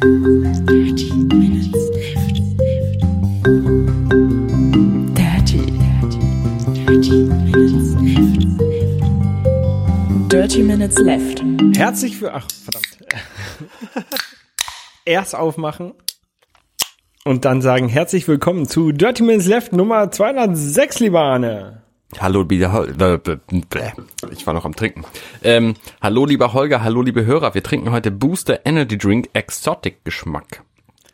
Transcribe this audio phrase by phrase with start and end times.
[0.00, 2.40] Dirty Minutes Left.
[5.14, 6.20] Dirty, dirty,
[6.72, 8.42] dirty Minutes Left.
[10.32, 11.44] Dirty Minutes Left.
[11.76, 12.32] Herzlich für.
[12.32, 12.98] Ach, verdammt.
[15.04, 15.92] Erst aufmachen
[17.26, 21.82] und dann sagen herzlich willkommen zu Dirty Minutes Left Nummer 206, lieber Arne.
[22.18, 22.86] Hallo, lieber
[24.32, 25.04] ich war noch am Trinken.
[25.42, 27.54] Ähm, hallo, lieber Holger, hallo, liebe Hörer.
[27.54, 30.64] Wir trinken heute Booster Energy Drink Exotic Geschmack.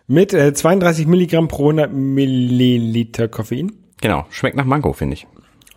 [0.06, 3.72] Mit äh, 32 Milligramm pro 100 Milliliter Koffein.
[4.00, 5.26] Genau, schmeckt nach Mango, finde ich.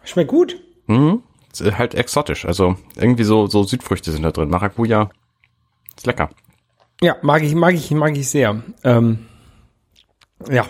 [0.04, 0.56] Schmeckt gut.
[0.88, 1.22] Mhm.
[1.52, 4.50] Ist halt exotisch, also irgendwie so, so Südfrüchte sind da drin.
[4.50, 5.10] Maracuja.
[5.98, 6.30] Ist lecker.
[7.02, 8.62] Ja, mag ich, mag ich, mag ich sehr.
[8.84, 9.26] Ähm,
[10.50, 10.66] ja.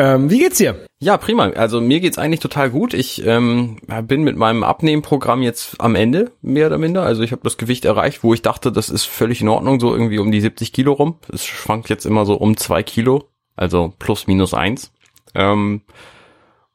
[0.00, 0.86] Ähm, wie geht's dir?
[0.98, 1.50] Ja, prima.
[1.50, 2.94] Also mir geht's eigentlich total gut.
[2.94, 7.02] Ich ähm, bin mit meinem Abnehmprogramm jetzt am Ende, mehr oder minder.
[7.02, 9.92] Also ich habe das Gewicht erreicht, wo ich dachte, das ist völlig in Ordnung, so
[9.92, 11.18] irgendwie um die 70 Kilo rum.
[11.30, 13.24] Es schwankt jetzt immer so um zwei Kilo,
[13.56, 14.90] also plus minus eins.
[15.34, 15.82] Ähm,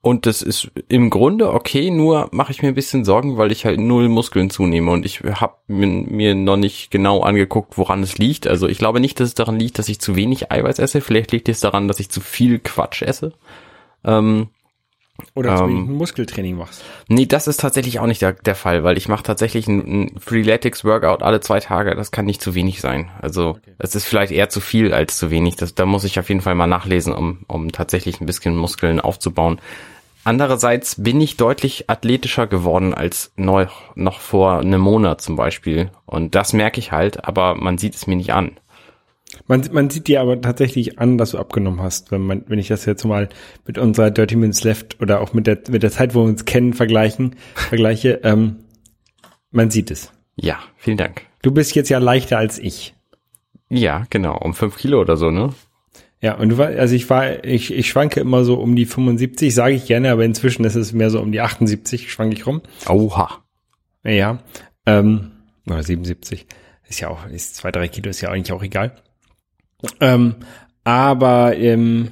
[0.06, 3.66] und das ist im Grunde okay, nur mache ich mir ein bisschen Sorgen, weil ich
[3.66, 8.46] halt null Muskeln zunehme und ich habe mir noch nicht genau angeguckt, woran es liegt.
[8.46, 11.02] Also ich glaube nicht, dass es daran liegt, dass ich zu wenig Eiweiß esse.
[11.02, 13.34] Vielleicht liegt es daran, dass ich zu viel Quatsch esse.
[14.04, 14.50] Ähm,
[15.34, 16.84] Oder Ähm, ähm, ein Muskeltraining machst.
[17.08, 20.20] nee, das ist tatsächlich auch nicht der, der Fall, weil ich mache tatsächlich ein, ein
[20.20, 21.96] Freeletics Workout alle zwei Tage.
[21.96, 23.10] Das kann nicht zu wenig sein.
[23.22, 25.56] Also es ist vielleicht eher zu viel als zu wenig.
[25.56, 29.00] Das, da muss ich auf jeden Fall mal nachlesen, um, um tatsächlich ein bisschen Muskeln
[29.00, 29.60] aufzubauen.
[30.26, 35.92] Andererseits bin ich deutlich athletischer geworden als noch, noch vor einem Monat zum Beispiel.
[36.08, 38.60] Und das merke ich halt, aber man sieht es mir nicht an.
[39.46, 42.70] Man, man sieht dir aber tatsächlich an, dass du abgenommen hast, wenn man, wenn ich
[42.70, 43.30] das jetzt mal
[43.68, 46.46] mit unserer Dirty Minutes Left oder auch mit der, mit der Zeit, wo wir uns
[46.46, 48.58] kennen, vergleichen, vergleiche, ähm,
[49.52, 50.12] man sieht es.
[50.36, 51.22] Ja, vielen Dank.
[51.44, 52.96] Du bist jetzt ja leichter als ich.
[53.70, 55.54] Ja, genau, um fünf Kilo oder so, ne?
[56.26, 59.54] Ja, und du war, also ich war, ich, ich schwanke immer so um die 75,
[59.54, 62.64] sage ich gerne, aber inzwischen ist es mehr so um die 78, schwanke ich rum.
[62.90, 63.44] Oha.
[64.04, 64.40] Ja,
[64.88, 65.34] ähm,
[65.68, 66.48] oder 77.
[66.90, 68.96] Ist ja auch, ist zwei, drei Kilo, ist ja eigentlich auch egal.
[70.00, 70.34] Ähm,
[70.84, 72.08] aber ähm,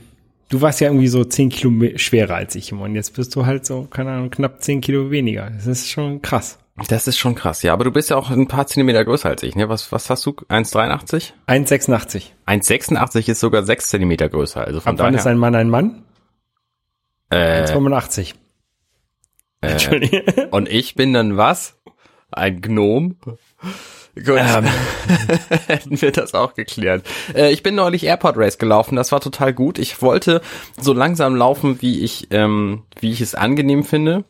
[0.49, 3.47] du warst ja irgendwie so 10 Kilo schwerer als ich immer und jetzt bist du
[3.47, 5.49] halt so, keine Ahnung, knapp 10 Kilo weniger.
[5.49, 6.59] Das ist schon krass.
[6.87, 7.71] Das ist schon krass, ja.
[7.73, 9.69] Aber du bist ja auch ein paar Zentimeter größer als ich, ne?
[9.69, 10.31] Was, was hast du?
[10.31, 11.33] 1,83?
[11.47, 12.31] 1,86.
[12.47, 14.65] 1,86 ist sogar sechs Zentimeter größer.
[14.65, 15.35] Also von Ab wann ist daher.
[15.35, 16.03] ein Mann ein Mann?
[17.29, 18.33] Äh, 1,85.
[19.61, 20.21] Entschuldigung.
[20.51, 21.77] und ich bin dann was?
[22.31, 23.17] Ein Gnom?
[24.15, 24.65] Gut, Ähm.
[25.67, 27.05] hätten wir das auch geklärt.
[27.35, 29.77] Äh, ich bin neulich Airport Race gelaufen, das war total gut.
[29.77, 30.41] Ich wollte
[30.79, 34.23] so langsam laufen, wie ich, ähm, wie ich es angenehm finde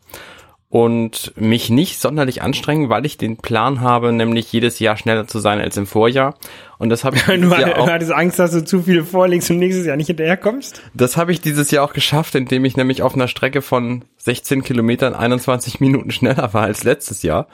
[0.74, 5.38] und mich nicht sonderlich anstrengen, weil ich den Plan habe, nämlich jedes Jahr schneller zu
[5.38, 6.34] sein als im Vorjahr.
[6.80, 9.52] Und das habe ich Du dieses Jahr auch, hattest Angst, dass du zu viel vorlegst
[9.52, 10.82] und nächstes Jahr nicht hinterherkommst?
[10.96, 14.64] das habe ich dieses Jahr auch geschafft, indem ich nämlich auf einer Strecke von 16
[14.64, 17.46] Kilometern 21 Minuten schneller war als letztes Jahr.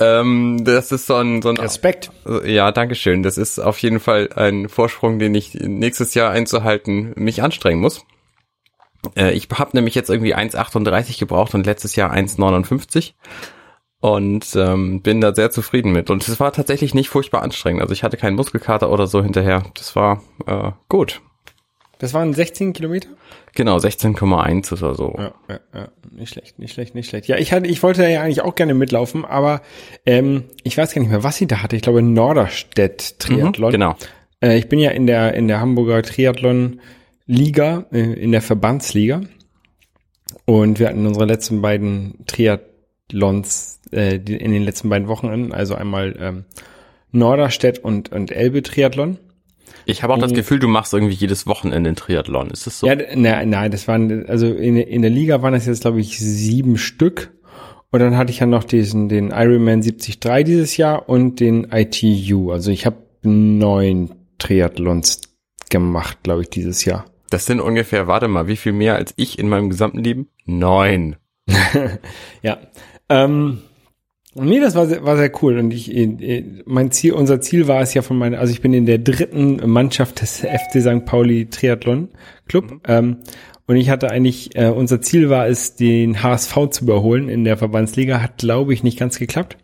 [0.00, 2.10] Ähm, das ist so ein, so ein Respekt.
[2.44, 3.22] ja, danke schön.
[3.22, 8.04] Das ist auf jeden Fall ein Vorsprung, den ich nächstes Jahr einzuhalten mich anstrengen muss.
[9.16, 13.12] Äh, ich habe nämlich jetzt irgendwie 1,38 gebraucht und letztes Jahr 1,59
[14.00, 16.10] und ähm, bin da sehr zufrieden mit.
[16.10, 17.82] Und es war tatsächlich nicht furchtbar anstrengend.
[17.82, 19.64] Also ich hatte keinen Muskelkater oder so hinterher.
[19.74, 21.20] Das war äh, gut.
[21.98, 23.08] Das waren 16 Kilometer?
[23.54, 25.16] Genau, 16,1 oder so.
[25.18, 27.26] Ja, ja, ja, nicht schlecht, nicht schlecht, nicht schlecht.
[27.26, 29.62] Ja, ich hatte, ich wollte ja eigentlich auch gerne mitlaufen, aber
[30.06, 31.74] ähm, ich weiß gar nicht mehr, was sie da hatte.
[31.74, 33.70] Ich glaube Norderstedt Triathlon.
[33.70, 33.96] Mhm, genau.
[34.40, 36.80] Äh, ich bin ja in der in der Hamburger Triathlon
[37.28, 39.20] Liga, äh, in der Verbandsliga,
[40.44, 45.74] und wir hatten unsere letzten beiden Triathlons äh, die, in den letzten beiden Wochenenden, also
[45.74, 46.44] einmal ähm,
[47.12, 49.18] Norderstedt und und Elbe Triathlon.
[49.84, 52.50] Ich habe auch das Gefühl, du machst irgendwie jedes Wochenende einen Triathlon.
[52.50, 52.86] Ist das so?
[52.86, 56.18] Ja, nein, nein, das waren, also in, in der Liga waren das jetzt, glaube ich,
[56.18, 57.32] sieben Stück.
[57.90, 62.52] Und dann hatte ich ja noch diesen, den Ironman 73 dieses Jahr und den ITU.
[62.52, 65.22] Also ich habe neun Triathlons
[65.70, 67.06] gemacht, glaube ich, dieses Jahr.
[67.30, 70.28] Das sind ungefähr, warte mal, wie viel mehr als ich in meinem gesamten Leben?
[70.44, 71.16] Neun.
[72.42, 72.58] Ja.
[73.10, 73.62] Ähm,
[74.34, 75.58] nee, das war sehr, war sehr cool.
[75.58, 78.72] Und ich, äh, mein Ziel, unser Ziel war es ja von meiner, also ich bin
[78.72, 81.04] in der dritten Mannschaft des FC St.
[81.04, 82.08] Pauli Triathlon
[82.46, 82.80] Club.
[82.86, 83.18] Ähm,
[83.66, 87.58] und ich hatte eigentlich, äh, unser Ziel war es, den HSV zu überholen in der
[87.58, 88.22] Verbandsliga.
[88.22, 89.58] Hat, glaube ich, nicht ganz geklappt.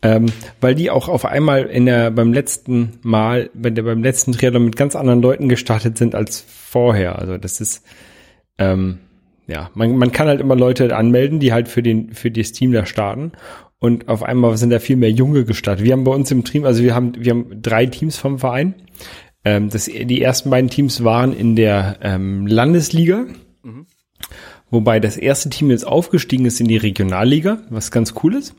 [0.00, 0.26] Ähm,
[0.60, 4.64] weil die auch auf einmal in der, beim letzten Mal, bei der, beim letzten Triathlon
[4.64, 7.18] mit ganz anderen Leuten gestartet sind als vorher.
[7.18, 7.84] Also das ist,
[8.58, 8.98] ähm,
[9.48, 12.70] ja, man, man kann halt immer Leute anmelden, die halt für den, für das Team
[12.70, 13.32] da starten.
[13.80, 15.84] Und auf einmal sind da viel mehr Junge gestartet.
[15.84, 18.74] Wir haben bei uns im Team, also wir haben, wir haben drei Teams vom Verein.
[19.44, 23.26] Ähm, das, die ersten beiden Teams waren in der ähm, Landesliga,
[24.70, 28.54] wobei das erste Team jetzt aufgestiegen ist in die Regionalliga, was ganz cool ist.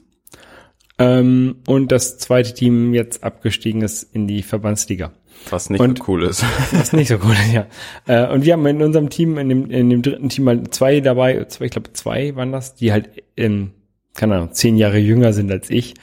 [0.99, 5.11] Ähm, und das zweite Team jetzt abgestiegen ist in die Verbandsliga.
[5.49, 6.43] Was nicht Und- so cool ist.
[6.73, 7.65] Ist nicht so cool, ja.
[8.07, 10.99] Äh, und wir haben in unserem Team, in dem, in dem dritten Team mal zwei
[10.99, 13.71] dabei, zwei, ich glaube zwei waren das, die halt, ähm,
[14.13, 15.93] keine Ahnung, zehn Jahre jünger sind als ich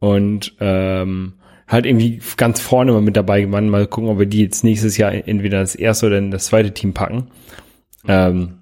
[0.00, 1.34] und ähm,
[1.68, 3.68] halt irgendwie ganz vorne mal mit dabei waren.
[3.68, 6.74] Mal gucken, ob wir die jetzt nächstes Jahr entweder das erste oder in das zweite
[6.74, 7.28] Team packen.
[8.08, 8.54] Ähm,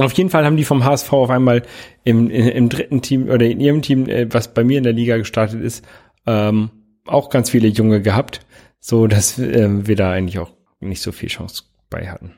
[0.00, 1.62] auf jeden Fall haben die vom HSV auf einmal
[2.04, 4.92] im, im, im dritten Team oder in ihrem Team, äh, was bei mir in der
[4.92, 5.84] Liga gestartet ist,
[6.26, 6.70] ähm,
[7.06, 8.40] auch ganz viele Junge gehabt,
[8.78, 12.34] so dass ähm, wir da eigentlich auch nicht so viel Chance bei hatten.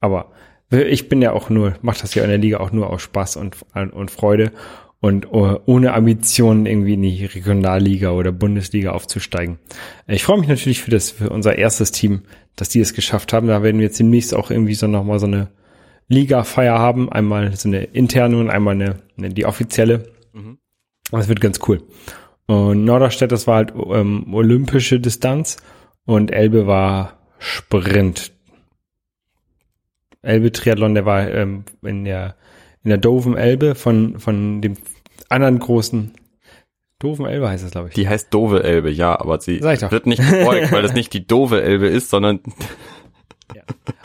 [0.00, 0.32] Aber
[0.70, 3.36] ich bin ja auch nur, mach das ja in der Liga auch nur aus Spaß
[3.36, 4.52] und, und Freude
[5.00, 9.58] und oh, ohne Ambitionen irgendwie in die Regionalliga oder Bundesliga aufzusteigen.
[10.06, 12.22] Ich freue mich natürlich für das, für unser erstes Team,
[12.56, 13.48] dass die es geschafft haben.
[13.48, 15.48] Da werden wir jetzt demnächst auch irgendwie so nochmal so eine
[16.08, 17.10] Liga-Feier haben.
[17.10, 20.12] Einmal so eine interne und einmal eine, eine die offizielle.
[21.10, 21.82] Das wird ganz cool.
[22.46, 25.58] Und Norderstedt, das war halt ähm, olympische Distanz
[26.04, 28.32] und Elbe war Sprint.
[30.22, 32.36] Elbe Triathlon, der war ähm, in der
[32.84, 34.76] in der Doven Elbe von von dem
[35.28, 36.14] anderen großen
[36.98, 37.94] Doven Elbe heißt das, glaube ich.
[37.94, 41.62] Die heißt Dove Elbe, ja, aber sie wird nicht gebeugt, weil das nicht die Dove
[41.62, 42.40] Elbe ist, sondern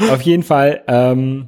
[0.10, 1.46] Auf jeden Fall, ähm,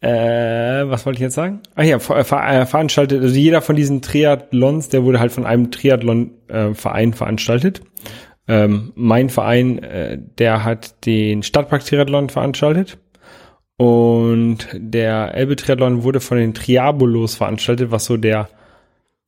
[0.00, 1.60] äh, was wollte ich jetzt sagen?
[1.74, 5.44] Ach ja, ver ver äh, veranstaltet, also jeder von diesen Triathlons, der wurde halt von
[5.44, 7.82] einem Triathlon-Verein veranstaltet.
[8.46, 12.98] Ähm, mein Verein, äh, der hat den Stadtpark-Triathlon veranstaltet.
[13.76, 18.48] Und der Elbe-Triathlon wurde von den Triabolos veranstaltet, was so der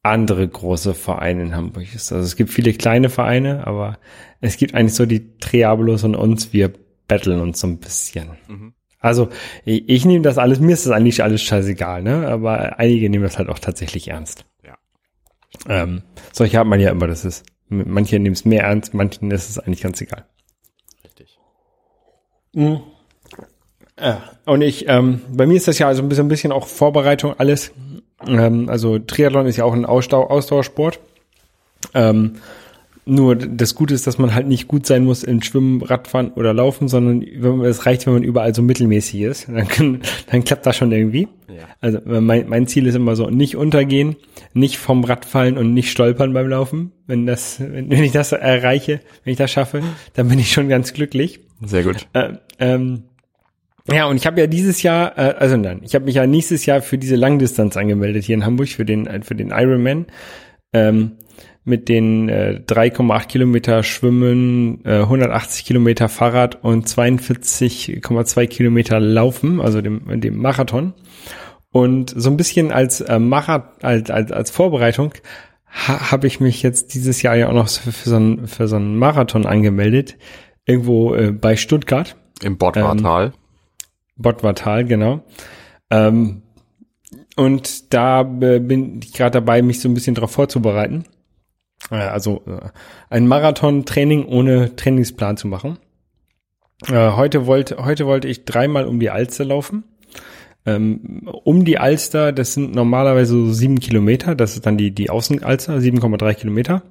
[0.02, 2.10] andere große Verein in Hamburg ist.
[2.12, 3.98] Also es gibt viele kleine Vereine, aber
[4.40, 6.72] es gibt eigentlich so die Triabolos und uns, wir
[7.06, 8.30] battlen uns so ein bisschen.
[9.00, 9.30] Also
[9.64, 12.28] ich, ich nehme das alles, mir ist das eigentlich alles scheißegal, ne?
[12.28, 14.44] Aber einige nehmen das halt auch tatsächlich ernst.
[14.64, 14.76] Ja.
[15.68, 16.02] Ähm,
[16.32, 19.58] solche hat man ja immer, das ist, manche nehmen es mehr ernst, manchen ist es
[19.58, 20.26] eigentlich ganz egal.
[21.02, 21.38] richtig.
[24.46, 27.34] Und ich, ähm, bei mir ist das ja also ein bisschen, ein bisschen auch Vorbereitung
[27.38, 27.72] alles.
[28.26, 31.00] Ähm, also Triathlon ist ja auch ein Ausdau Ausdauersport.
[31.94, 32.36] Ähm,
[33.06, 36.52] nur das Gute ist, dass man halt nicht gut sein muss in Schwimmen, Radfahren oder
[36.52, 37.22] Laufen, sondern
[37.64, 39.48] es reicht, wenn man überall so mittelmäßig ist.
[39.48, 40.00] Dann, kann,
[40.30, 41.28] dann klappt das schon irgendwie.
[41.48, 41.64] Ja.
[41.80, 44.16] Also mein, mein Ziel ist immer so, nicht untergehen,
[44.52, 46.92] nicht vom Rad fallen und nicht stolpern beim Laufen.
[47.06, 49.82] Wenn das, wenn, wenn ich das erreiche, wenn ich das schaffe,
[50.14, 51.40] dann bin ich schon ganz glücklich.
[51.64, 52.06] Sehr gut.
[52.12, 53.04] Äh, ähm,
[53.90, 56.66] ja, und ich habe ja dieses Jahr, äh, also nein, ich habe mich ja nächstes
[56.66, 60.06] Jahr für diese Langdistanz angemeldet hier in Hamburg, für den, äh, für den Ironman.
[60.72, 61.12] Ähm,
[61.64, 69.80] mit den äh, 3,8 Kilometer Schwimmen, äh, 180 Kilometer Fahrrad und 42,2 Kilometer Laufen, also
[69.80, 70.94] dem, dem Marathon.
[71.72, 75.12] Und so ein bisschen als äh, Macher, als, als, als Vorbereitung
[75.66, 78.66] ha, habe ich mich jetzt dieses Jahr ja auch noch für, für, so, einen, für
[78.66, 80.16] so einen Marathon angemeldet,
[80.64, 82.16] irgendwo äh, bei Stuttgart.
[82.42, 83.32] Im Bordwartal.
[84.16, 85.22] Bottwartal, genau.
[85.90, 86.42] Ähm,
[87.36, 91.04] und da äh, bin ich gerade dabei, mich so ein bisschen darauf vorzubereiten.
[91.90, 92.68] Äh, also äh,
[93.08, 95.78] ein Marathon-Training ohne Trainingsplan zu machen.
[96.88, 99.84] Äh, heute wollte heute wollte ich dreimal um die Alster laufen.
[100.66, 104.34] Ähm, um die Alster, das sind normalerweise so sieben Kilometer.
[104.34, 106.82] Das ist dann die die Außenalster, 7,3 Kilometer.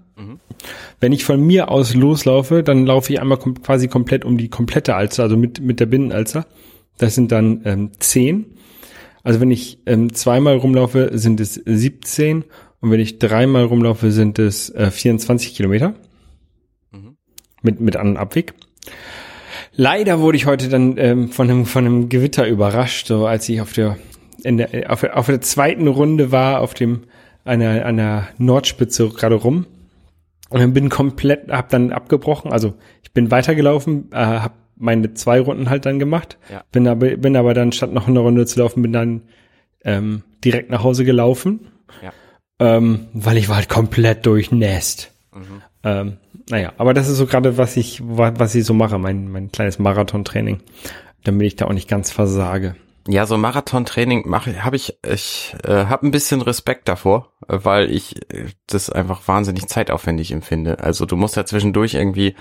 [1.00, 4.50] Wenn ich von mir aus loslaufe, dann laufe ich einmal kom quasi komplett um die
[4.50, 6.46] komplette Alster, also mit, mit der Binnenalster.
[6.98, 8.46] Das sind dann ähm, 10.
[9.24, 12.46] Also wenn ich ähm, zweimal rumlaufe, sind es 17.
[12.82, 15.94] Und wenn ich dreimal rumlaufe, sind es äh, 24 Kilometer.
[17.62, 18.54] Mit, mit An- und Abweg.
[19.74, 23.60] Leider wurde ich heute dann ähm, von, einem, von einem Gewitter überrascht, so als ich
[23.62, 23.98] auf der,
[24.44, 27.02] in der, auf, der- auf der zweiten Runde war, auf dem,
[27.44, 29.66] an der, an der Nordspitze gerade rum.
[30.50, 32.52] Und bin komplett, hab dann abgebrochen.
[32.52, 36.38] Also ich bin weitergelaufen, äh, hab meine zwei Runden halt dann gemacht.
[36.50, 36.64] Ja.
[36.72, 39.24] Bin aber, bin aber dann statt noch eine Runde zu laufen, bin dann
[39.84, 41.68] ähm, direkt nach Hause gelaufen.
[42.02, 42.14] Ja.
[42.60, 45.12] Ähm, weil ich war halt komplett durchnässt.
[45.84, 46.18] Ähm,
[46.50, 49.52] naja, aber das ist so gerade, was ich, wa- was ich so mache, mein, mein
[49.52, 50.60] kleines Marathontraining,
[51.24, 52.76] damit ich da auch nicht ganz versage.
[53.08, 57.90] Ja, so Marathontraining mache habe ich ich äh, habe ein bisschen Respekt davor, äh, weil
[57.92, 60.80] ich äh, das einfach wahnsinnig zeitaufwendig empfinde.
[60.80, 62.36] Also du musst ja zwischendurch irgendwie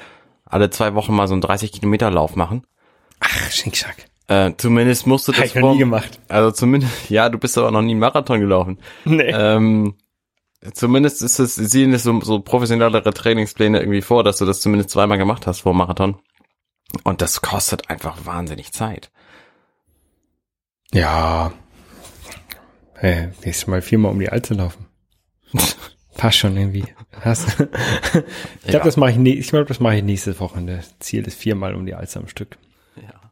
[0.44, 2.64] alle zwei Wochen mal so einen 30 Kilometer Lauf machen.
[3.20, 4.06] Ach, Schickschack.
[4.26, 6.18] Äh, zumindest musst du Hab das ich noch nie gemacht.
[6.28, 8.78] Also zumindest, ja, du bist aber noch nie einen Marathon gelaufen.
[9.04, 9.30] Nee.
[9.32, 9.94] Ähm,
[10.72, 14.90] zumindest ist es, sehen es so, so professionellere Trainingspläne irgendwie vor, dass du das zumindest
[14.90, 16.16] zweimal gemacht hast vor dem Marathon.
[17.04, 19.10] Und das kostet einfach wahnsinnig Zeit.
[20.92, 21.52] Ja.
[22.94, 24.86] Hey, nächstes Mal viermal um die Alze laufen.
[26.16, 26.84] Passt schon irgendwie.
[27.20, 27.56] Hast, ich
[28.62, 28.78] glaube, Ja.
[28.84, 30.82] das mache ich, ne ich glaube, das mache ich nächstes Wochenende.
[30.98, 32.58] Ziel ist viermal um die Alze am Stück.
[32.96, 33.30] Ja.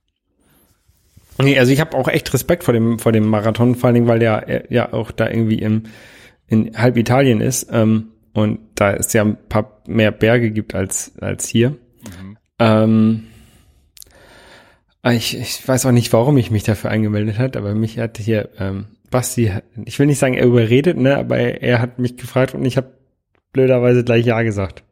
[1.38, 4.06] Nee, also ich habe auch echt Respekt vor dem, vor dem Marathon, vor allen Dingen,
[4.08, 5.84] weil der äh, ja auch da irgendwie im,
[6.48, 11.12] in halb Italien ist, ähm, und da es ja ein paar mehr Berge gibt als,
[11.20, 11.76] als hier.
[12.58, 13.24] Ähm,
[15.04, 18.50] ich, ich weiß auch nicht, warum ich mich dafür angemeldet hat, aber mich hat hier
[18.58, 19.52] ähm, Basti,
[19.84, 22.76] ich will nicht sagen, er überredet, ne, aber er, er hat mich gefragt und ich
[22.76, 22.92] habe
[23.52, 24.82] blöderweise gleich Ja gesagt.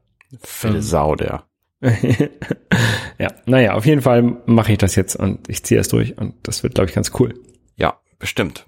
[0.43, 1.45] Phil Sau, der.
[3.19, 6.35] ja, naja, auf jeden Fall mache ich das jetzt und ich ziehe es durch und
[6.45, 7.35] das wird, glaube ich, ganz cool.
[7.77, 8.67] Ja, bestimmt.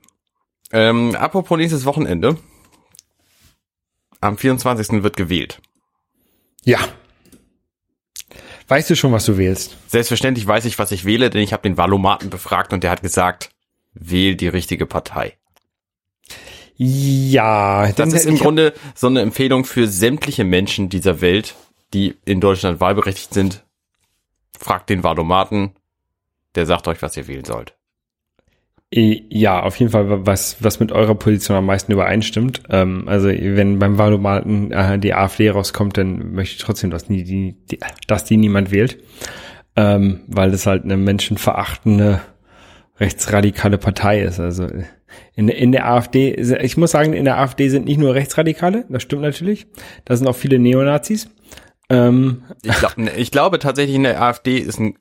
[0.72, 2.36] Ähm, apropos nächstes Wochenende.
[4.26, 5.02] Am 24.
[5.02, 5.60] wird gewählt.
[6.64, 6.80] Ja.
[8.68, 9.76] Weißt du schon, was du wählst?
[9.86, 13.02] Selbstverständlich weiß ich, was ich wähle, denn ich habe den Valomaten befragt und der hat
[13.02, 13.50] gesagt,
[13.94, 15.36] wähl die richtige Partei.
[16.76, 21.54] Ja, Das ist im Grunde so eine Empfehlung für sämtliche Menschen dieser Welt,
[21.94, 23.64] die in Deutschland wahlberechtigt sind.
[24.58, 25.76] Fragt den Valomaten,
[26.54, 27.75] der sagt euch, was ihr wählen sollt.
[28.92, 32.62] Ja, auf jeden Fall, was, was mit eurer Position am meisten übereinstimmt.
[32.70, 37.24] Ähm, also, wenn beim Wahlomaten äh, die AfD rauskommt, dann möchte ich trotzdem, dass die,
[37.24, 38.98] die, die, dass die niemand wählt.
[39.74, 42.20] Ähm, weil das halt eine menschenverachtende,
[42.98, 44.38] rechtsradikale Partei ist.
[44.38, 44.68] Also,
[45.34, 49.02] in, in der AfD, ich muss sagen, in der AfD sind nicht nur Rechtsradikale, das
[49.02, 49.66] stimmt natürlich.
[50.04, 51.28] Da sind auch viele Neonazis.
[51.88, 54.96] Ähm, Ich, glaub, ich glaube tatsächlich in der AfD ist ein,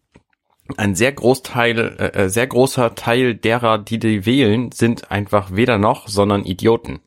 [0.78, 6.08] ein sehr Großteil, äh, sehr großer Teil derer, die die wählen, sind einfach weder noch,
[6.08, 7.02] sondern Idioten.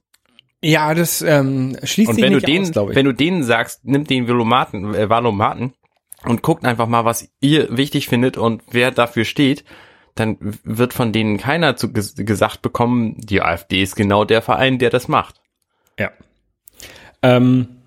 [0.62, 2.97] ja, das ähm, schließt Und sich wenn du nicht denen, aus, glaube ich.
[2.97, 5.75] wenn du denen sagst, nimm den Valomaten, äh, Valomaten
[6.25, 9.65] und guckt einfach mal, was ihr wichtig findet und wer dafür steht,
[10.15, 14.79] dann wird von denen keiner zu ges gesagt bekommen, die AfD ist genau der Verein,
[14.79, 15.41] der das macht.
[15.99, 16.11] Ja.
[17.23, 17.77] Ähm,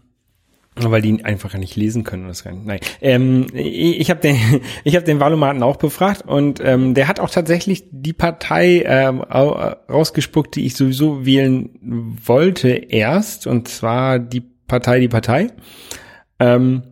[0.75, 2.27] weil die einfach nicht lesen können.
[2.27, 2.79] Das kann, nein.
[3.01, 4.37] Ähm, ich habe den,
[4.83, 9.21] ich habe den Wahlomaten auch befragt und ähm, der hat auch tatsächlich die Partei ähm,
[9.21, 11.69] au- rausgespuckt, die ich sowieso wählen
[12.25, 15.47] wollte erst, und zwar die Partei, die Partei.
[16.39, 16.83] Ähm,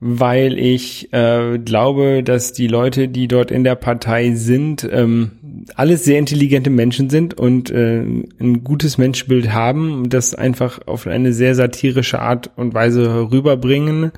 [0.00, 5.30] weil ich äh, glaube, dass die Leute, die dort in der Partei sind, ähm,
[5.76, 11.32] alles sehr intelligente Menschen sind und äh, ein gutes Menschenbild haben, das einfach auf eine
[11.32, 14.12] sehr satirische Art und Weise rüberbringen,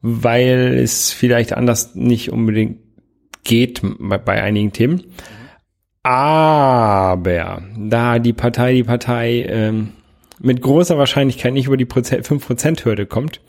[0.00, 2.78] weil es vielleicht anders nicht unbedingt
[3.44, 5.04] geht bei, bei einigen Themen.
[6.02, 9.90] Aber da die Partei, die Partei ähm,
[10.40, 13.40] mit großer Wahrscheinlichkeit nicht über die Proze- 5%-Hürde kommt,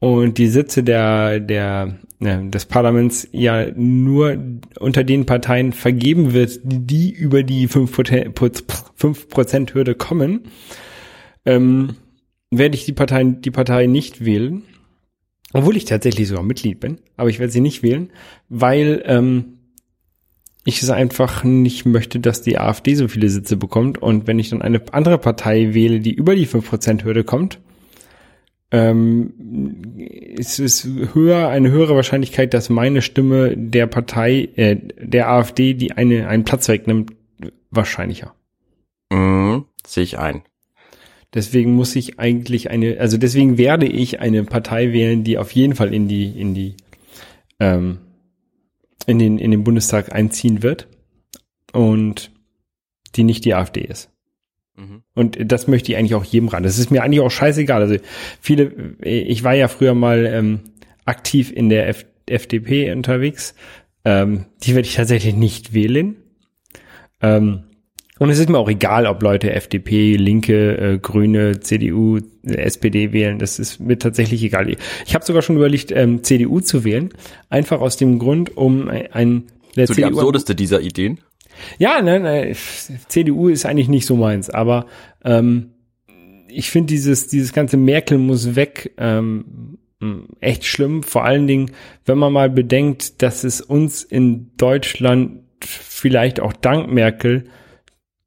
[0.00, 4.38] und die Sitze der, der, ne, des Parlaments ja nur
[4.78, 10.42] unter den Parteien vergeben wird, die, über die 5%-Hürde kommen,
[11.44, 11.96] ähm,
[12.50, 14.62] werde ich die Partei, die Partei nicht wählen.
[15.52, 18.10] Obwohl ich tatsächlich sogar Mitglied bin, aber ich werde sie nicht wählen,
[18.50, 19.54] weil ähm,
[20.64, 23.96] ich es einfach nicht möchte, dass die AfD so viele Sitze bekommt.
[23.96, 27.60] Und wenn ich dann eine andere Partei wähle, die über die 5%-Hürde kommt,
[28.70, 29.96] ähm,
[30.38, 35.92] es ist höher, eine höhere Wahrscheinlichkeit, dass meine Stimme der Partei, äh, der AfD, die
[35.92, 37.12] eine, einen Platz wegnimmt,
[37.70, 38.34] wahrscheinlicher.
[39.10, 40.42] Mhm, sehe ich ein.
[41.34, 45.74] Deswegen muss ich eigentlich eine, also deswegen werde ich eine Partei wählen, die auf jeden
[45.74, 46.74] Fall in die, in die,
[47.60, 47.98] ähm,
[49.06, 50.88] in den, in den Bundestag einziehen wird
[51.72, 52.30] und
[53.14, 54.10] die nicht die AfD ist.
[54.78, 55.02] Mhm.
[55.14, 56.62] Und das möchte ich eigentlich auch jedem ran.
[56.62, 57.82] Das ist mir eigentlich auch scheißegal.
[57.82, 57.96] Also
[58.40, 60.60] viele, ich war ja früher mal ähm,
[61.04, 63.54] aktiv in der F FDP unterwegs.
[64.04, 66.16] Ähm, die werde ich tatsächlich nicht wählen.
[67.22, 67.64] Ähm,
[68.18, 73.38] und es ist mir auch egal, ob Leute FDP, Linke, äh, Grüne, CDU, SPD wählen.
[73.38, 74.68] Das ist mir tatsächlich egal.
[75.06, 77.10] Ich habe sogar schon überlegt, ähm, CDU zu wählen.
[77.48, 79.44] Einfach aus dem Grund, um ein, ein
[79.76, 81.20] der So die absurdeste dieser Ideen.
[81.78, 82.52] Ja, ne, ne,
[83.08, 84.86] CDU ist eigentlich nicht so meins, aber
[85.24, 85.70] ähm,
[86.48, 89.78] ich finde dieses, dieses ganze Merkel muss weg ähm,
[90.40, 91.02] echt schlimm.
[91.02, 91.72] Vor allen Dingen,
[92.04, 97.44] wenn man mal bedenkt, dass es uns in Deutschland vielleicht auch dank Merkel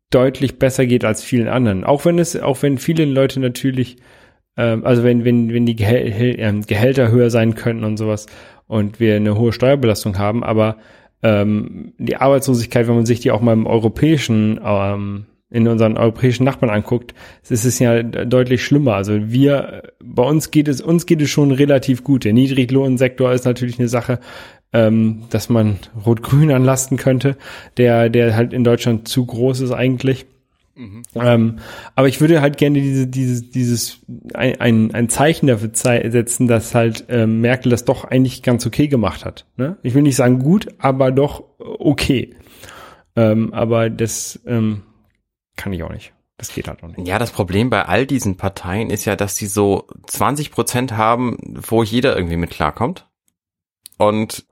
[0.10, 1.84] deutlich besser geht als vielen anderen.
[1.84, 3.98] Auch wenn es, auch wenn viele Leute natürlich,
[4.58, 8.25] ähm, also wenn, wenn, wenn die Gehäl ähm, Gehälter höher sein könnten und sowas
[8.68, 10.77] und wir eine hohe Steuerbelastung haben, aber
[11.24, 16.46] ähm, die Arbeitslosigkeit, wenn man sich die auch mal im europäischen ähm, in unseren europäischen
[16.46, 17.13] Nachbarn anguckt,
[17.50, 18.96] ist es ja deutlich schlimmer.
[18.96, 22.24] Also wir, bei uns geht es, uns geht es schon relativ gut.
[22.24, 24.20] Der Niedriglohnsektor ist natürlich eine Sache,
[24.72, 27.36] ähm, dass man Rot-Grün anlasten könnte,
[27.75, 30.25] der, der halt in Deutschland zu groß ist eigentlich.
[30.82, 31.04] Mhm.
[31.14, 31.60] Ähm,
[31.96, 34.00] aber ich würde halt gerne diese, dieses, dieses
[34.34, 39.24] ein, ein Zeichen dafür setzen, dass halt ähm, Merkel das doch eigentlich ganz okay gemacht
[39.24, 39.46] hat.
[39.58, 39.78] Ne?
[39.84, 42.36] Ich will nicht sagen gut, aber doch okay.
[43.16, 44.82] Ähm, aber das ähm,
[45.56, 46.14] kann ich auch nicht.
[46.38, 47.08] Das geht halt noch nicht.
[47.08, 51.38] Ja, das Problem bei all diesen Parteien ist ja, dass sie so 20 Prozent haben,
[51.70, 53.08] wo jeder irgendwie mit klarkommt
[54.01, 54.46] und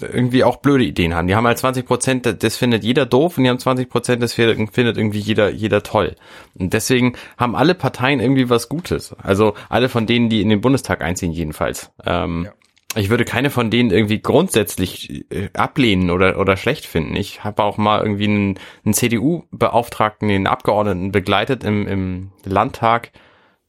[0.00, 1.26] irgendwie auch blöde Ideen haben.
[1.26, 4.32] Die haben halt 20 Prozent, das findet jeder doof und die haben 20 Prozent, das
[4.34, 6.14] findet irgendwie jeder, jeder toll.
[6.54, 9.14] Und deswegen haben alle Parteien irgendwie was Gutes.
[9.20, 11.90] Also alle von denen, die in den Bundestag einziehen jedenfalls.
[12.06, 12.52] Ähm, ja.
[12.96, 17.16] Ich würde keine von denen irgendwie grundsätzlich äh, ablehnen oder, oder schlecht finden.
[17.16, 23.10] Ich habe auch mal irgendwie einen, einen CDU-Beauftragten, den Abgeordneten begleitet im, im Landtag,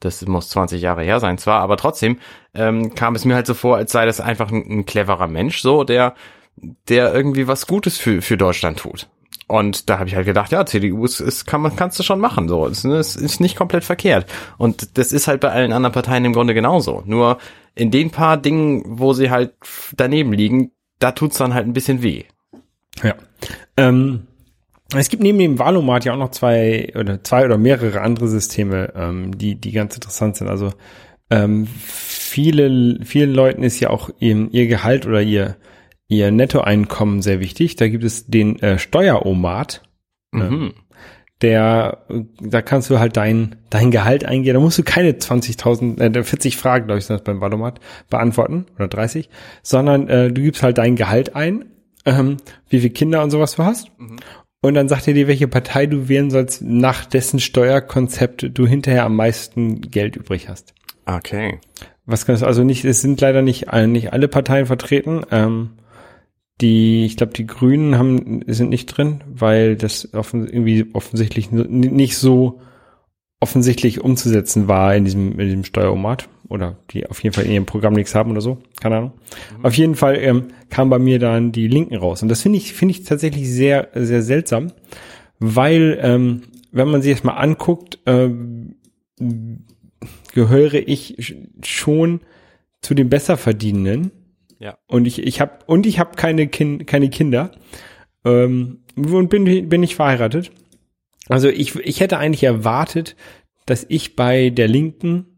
[0.06, 2.20] das muss 20 Jahre her sein zwar, aber trotzdem
[2.54, 5.62] ähm, kam es mir halt so vor, als sei das einfach ein, ein cleverer Mensch,
[5.62, 6.16] so der,
[6.88, 9.08] der irgendwie was Gutes für, für Deutschland tut.
[9.48, 12.20] Und da habe ich halt gedacht, ja, CDU ist, ist kann man kannst du schon
[12.20, 14.26] machen, so es ist, ist nicht komplett verkehrt.
[14.58, 17.04] Und das ist halt bei allen anderen Parteien im Grunde genauso.
[17.06, 17.38] Nur
[17.76, 19.54] in den paar Dingen, wo sie halt
[19.96, 22.24] daneben liegen, da tut's dann halt ein bisschen weh.
[23.04, 23.16] Ja.
[23.78, 24.28] Ähm,
[24.98, 28.94] es gibt neben dem Valomat ja auch noch zwei oder zwei oder mehrere andere Systeme,
[28.96, 30.48] ähm, die, die ganz interessant sind.
[30.48, 30.74] Also
[31.30, 35.56] ähm, viele, vielen Leuten ist ja auch ihr, ihr Gehalt oder ihr,
[36.08, 37.76] ihr Nettoeinkommen sehr wichtig.
[37.76, 39.84] Da gibt es den äh, Steueromat.
[40.32, 40.50] Ne?
[40.50, 40.74] Mhm.
[41.42, 42.06] Der,
[42.40, 44.54] da kannst du halt dein, dein Gehalt eingehen.
[44.54, 48.68] Da musst du keine 20.000, äh, 40 Fragen, glaube ich, sind das beim Valomat, beantworten
[48.76, 49.30] oder 30,
[49.62, 51.66] sondern äh, du gibst halt dein Gehalt ein,
[52.06, 52.38] ähm,
[52.70, 53.92] wie viele Kinder und sowas du hast.
[54.00, 54.18] Mhm.
[54.62, 59.06] Und dann sagt er dir, welche Partei du wählen sollst, nach dessen Steuerkonzept du hinterher
[59.06, 60.74] am meisten Geld übrig hast.
[61.06, 61.60] Okay.
[62.06, 65.24] Was kannst du also nicht, es sind leider nicht, nicht alle Parteien vertreten.
[65.32, 65.72] Ähm,
[66.62, 72.18] die, ich glaube, die Grünen haben, sind nicht drin, weil das offen, irgendwie offensichtlich nicht
[72.18, 72.62] so
[73.40, 77.66] offensichtlich umzusetzen war in diesem, in diesem Steueromat oder die auf jeden Fall in ihrem
[77.66, 79.14] Programm nichts haben oder so, keine Ahnung.
[79.58, 79.66] Mhm.
[79.66, 82.74] Auf jeden Fall ähm, kam bei mir dann die Linken raus und das finde ich
[82.74, 84.72] finde ich tatsächlich sehr sehr seltsam,
[85.40, 88.76] weil ähm, wenn man sich das mal anguckt, ähm,
[90.34, 92.20] gehöre ich schon
[92.82, 94.12] zu den Besserverdienenden.
[94.60, 94.78] Ja.
[94.88, 97.52] Und ich ich habe und ich habe keine kind, keine Kinder
[98.24, 100.52] ähm, und bin bin ich verheiratet.
[101.28, 103.16] Also ich ich hätte eigentlich erwartet,
[103.66, 105.35] dass ich bei der Linken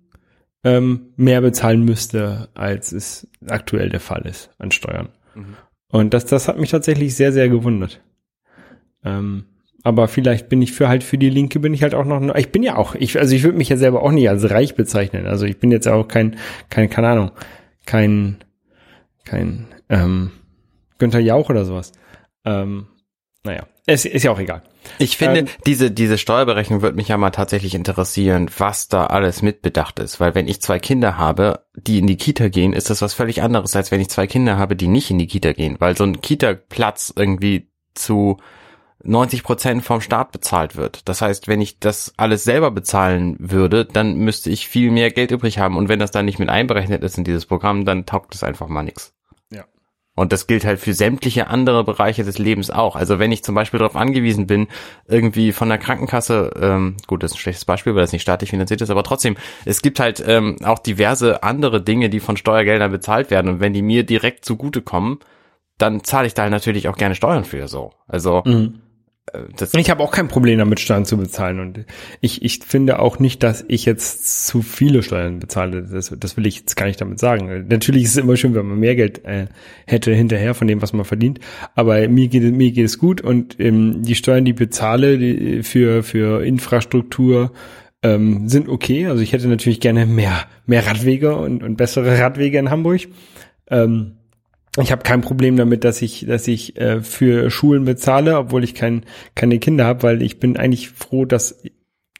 [0.63, 5.09] ähm, mehr bezahlen müsste, als es aktuell der Fall ist an Steuern.
[5.35, 5.55] Mhm.
[5.89, 8.01] Und das, das hat mich tatsächlich sehr, sehr gewundert.
[9.03, 9.45] Ähm,
[9.83, 12.51] aber vielleicht bin ich für halt für die Linke bin ich halt auch noch, ich
[12.51, 15.27] bin ja auch, ich, also ich würde mich ja selber auch nicht als reich bezeichnen.
[15.27, 16.35] Also ich bin jetzt auch kein,
[16.69, 17.31] kein, keine Ahnung,
[17.85, 18.37] kein,
[19.23, 20.31] kein, ähm,
[20.97, 21.91] Günther Jauch oder sowas.
[22.43, 22.87] Ähm,
[23.47, 24.61] naja, es ist ja auch egal.
[24.99, 29.41] Ich finde, ähm, diese, diese Steuerberechnung wird mich ja mal tatsächlich interessieren, was da alles
[29.41, 30.19] mitbedacht ist.
[30.19, 33.41] Weil wenn ich zwei Kinder habe, die in die Kita gehen, ist das was völlig
[33.41, 35.77] anderes, als wenn ich zwei Kinder habe, die nicht in die Kita gehen.
[35.79, 38.37] Weil so ein Kita-Platz irgendwie zu
[39.03, 41.07] 90 Prozent vom Staat bezahlt wird.
[41.07, 45.31] Das heißt, wenn ich das alles selber bezahlen würde, dann müsste ich viel mehr Geld
[45.31, 45.77] übrig haben.
[45.77, 48.67] Und wenn das dann nicht mit einberechnet ist in dieses Programm, dann taugt es einfach
[48.67, 49.13] mal nichts.
[50.17, 52.95] Und das gilt halt für sämtliche andere Bereiche des Lebens auch.
[52.95, 54.67] Also wenn ich zum Beispiel darauf angewiesen bin,
[55.07, 58.49] irgendwie von der Krankenkasse, ähm, gut, das ist ein schlechtes Beispiel, weil das nicht staatlich
[58.49, 62.91] finanziert ist, aber trotzdem, es gibt halt ähm, auch diverse andere Dinge, die von Steuergeldern
[62.91, 63.47] bezahlt werden.
[63.47, 65.19] Und wenn die mir direkt zugutekommen,
[65.77, 67.91] dann zahle ich da halt natürlich auch gerne Steuern für so.
[68.07, 68.81] Also mhm.
[69.57, 71.59] Das ich habe auch kein Problem damit, Steuern zu bezahlen.
[71.59, 71.85] Und
[72.21, 75.83] ich, ich finde auch nicht, dass ich jetzt zu viele Steuern bezahle.
[75.83, 77.67] Das, das will ich jetzt gar nicht damit sagen.
[77.67, 79.47] Natürlich ist es immer schön, wenn man mehr Geld äh,
[79.85, 81.39] hätte hinterher von dem, was man verdient.
[81.75, 85.61] Aber mir geht, mir geht es gut und ähm, die Steuern, die ich bezahle die
[85.61, 87.51] für, für Infrastruktur,
[88.03, 89.07] ähm, sind okay.
[89.07, 93.01] Also ich hätte natürlich gerne mehr, mehr Radwege und, und bessere Radwege in Hamburg.
[93.69, 94.16] Ähm,
[94.83, 98.75] ich habe kein Problem damit, dass ich, dass ich äh, für Schulen bezahle, obwohl ich
[98.75, 99.03] kein,
[99.35, 101.61] keine Kinder habe, weil ich bin eigentlich froh, dass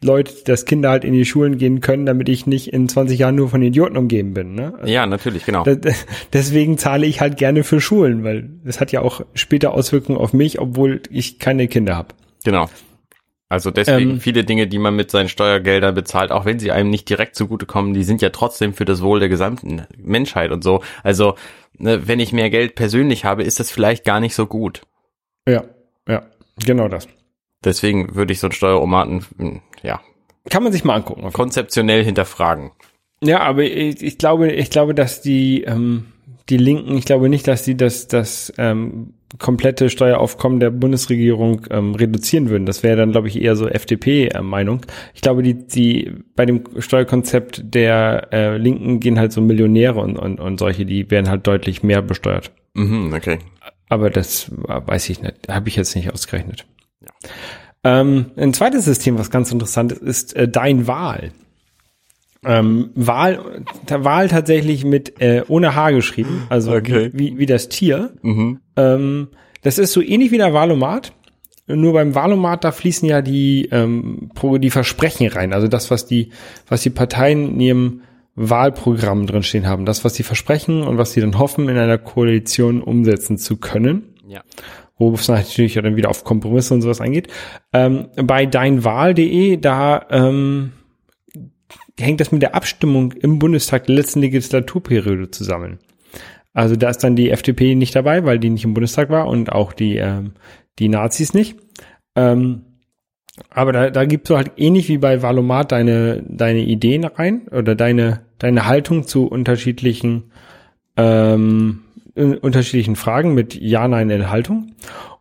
[0.02, 3.36] Leute, dass Kinder halt in die Schulen gehen können, damit ich nicht in 20 Jahren
[3.36, 4.54] nur von Idioten umgeben bin.
[4.54, 4.74] Ne?
[4.78, 5.66] Also ja, natürlich, genau.
[6.34, 10.34] deswegen zahle ich halt gerne für Schulen, weil das hat ja auch später Auswirkungen auf
[10.34, 12.10] mich, obwohl ich keine Kinder habe.
[12.44, 12.70] Genau.
[13.50, 16.90] Also deswegen ähm, viele Dinge, die man mit seinen Steuergeldern bezahlt, auch wenn sie einem
[16.90, 20.84] nicht direkt zugutekommen, die sind ja trotzdem für das Wohl der gesamten Menschheit und so.
[21.02, 21.36] Also
[21.78, 24.82] ne, wenn ich mehr Geld persönlich habe, ist das vielleicht gar nicht so gut.
[25.48, 25.64] Ja,
[26.08, 26.24] ja,
[26.66, 27.08] genau das.
[27.64, 30.02] Deswegen würde ich so einen Steueromaten, hm, ja,
[30.50, 31.32] Kann man sich mal angucken.
[31.34, 32.72] konzeptionell hinterfragen.
[33.22, 36.14] Ja, aber ich, ich glaube, ich glaube, dass die ähm,
[36.50, 41.96] die Linken, ich glaube nicht, dass sie das das ähm, komplette Steueraufkommen der Bundesregierung ähm,
[41.96, 42.66] reduzieren würden.
[42.66, 44.86] Das wäre dann, glaube ich, eher so FDP-Meinung.
[45.14, 50.18] Ich glaube, die die bei dem Steuerkonzept der äh, Linken gehen halt so Millionäre und,
[50.18, 52.52] und und solche, die werden halt deutlich mehr besteuert.
[52.74, 53.40] Mhm, okay.
[53.90, 56.66] Aber das weiß ich nicht, habe ich jetzt nicht ausgerechnet.
[57.84, 61.32] Ähm, ein zweites System, was ganz interessant ist, ist äh, Dein Wahl.
[62.46, 67.10] Ähm, Wahl, Wahl tatsächlich mit äh, ohne H geschrieben, also Okay.
[67.14, 68.14] wie, wie das Tier.
[68.22, 68.60] Mhm.
[68.76, 69.28] Ähm,
[69.64, 71.14] das ist so ähnlich wie der Wahlomat.
[71.70, 75.52] Nur beim Wahlomat, da fließen ja die, ähm, die Versprechen rein.
[75.52, 76.30] Also das, was die,
[76.70, 78.02] was die Parteien in ihrem
[78.36, 79.86] Wahlprogramm drinstehen haben.
[79.86, 84.14] Das, was sie versprechen und was sie dann hoffen, in einer Koalition umsetzen zu können
[84.28, 84.44] Ja.
[84.98, 87.28] wo es natürlich dann wieder auf Kompromisse und sowas eingeht.
[87.74, 90.72] Ähm, bei deinwahl.de, da ähm,
[92.00, 95.80] hängt das mit der Abstimmung im Bundestag der letzten Legislaturperiode zusammen.
[96.54, 99.52] Also da ist dann die FDP nicht dabei, weil die nicht im Bundestag war und
[99.52, 100.32] auch die, ähm,
[100.80, 101.58] die Nazis nicht.
[102.16, 102.64] Ähm,
[103.52, 107.76] aber da, da gibst du halt ähnlich wie bei Valomat deine, deine Ideen rein oder
[107.76, 110.32] deine, deine Haltung zu unterschiedlichen
[110.96, 111.84] ähm,
[112.16, 114.74] unterschiedlichen Fragen mit Ja, Nein Enthaltung.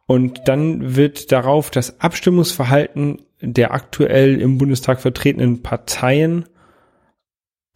[0.06, 6.46] Und dann wird darauf das Abstimmungsverhalten der aktuell im Bundestag vertretenen Parteien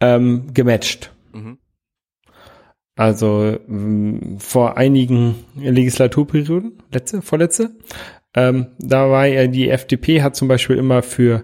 [0.01, 1.13] ähm, gematcht.
[1.33, 1.57] Mhm.
[2.95, 7.71] Also mh, vor einigen Legislaturperioden, letzte, vorletzte,
[8.35, 11.43] ähm, da war ja die FDP hat zum Beispiel immer für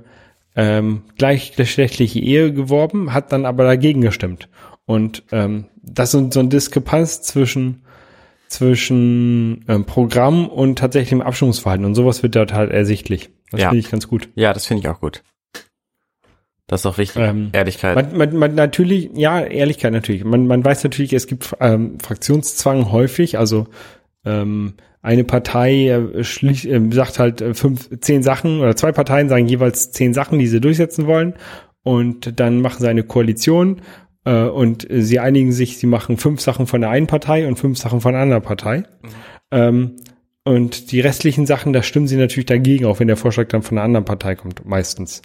[0.55, 4.49] ähm, gleichgeschlechtliche Ehe geworben, hat dann aber dagegen gestimmt.
[4.85, 7.83] Und ähm, das ist so eine Diskrepanz zwischen
[8.47, 11.85] zwischen ähm, Programm und tatsächlichem Abstimmungsverhalten.
[11.85, 13.29] Und sowas wird dort halt ersichtlich.
[13.51, 13.69] Das Ja.
[13.69, 14.29] finde ich ganz gut.
[14.35, 15.21] Ja, das finde ich auch gut.
[16.67, 17.21] Das ist auch wichtig.
[17.21, 17.95] Ähm, Ehrlichkeit.
[17.95, 20.25] Man, man, man natürlich, ja, Ehrlichkeit natürlich.
[20.25, 23.37] Man, man weiß natürlich, es gibt ähm, Fraktionszwang häufig.
[23.39, 23.67] Also
[24.25, 29.29] ähm, eine Partei äh, schlicht, äh, sagt halt äh, fünf, zehn Sachen oder zwei Parteien
[29.29, 31.35] sagen jeweils zehn Sachen, die sie durchsetzen wollen.
[31.83, 33.81] Und dann machen sie eine Koalition
[34.25, 37.77] äh, und sie einigen sich, sie machen fünf Sachen von der einen Partei und fünf
[37.77, 38.83] Sachen von einer anderen Partei.
[39.51, 39.95] Ähm,
[40.43, 43.77] und die restlichen Sachen, da stimmen sie natürlich dagegen, auch wenn der Vorschlag dann von
[43.77, 45.21] einer anderen Partei kommt, meistens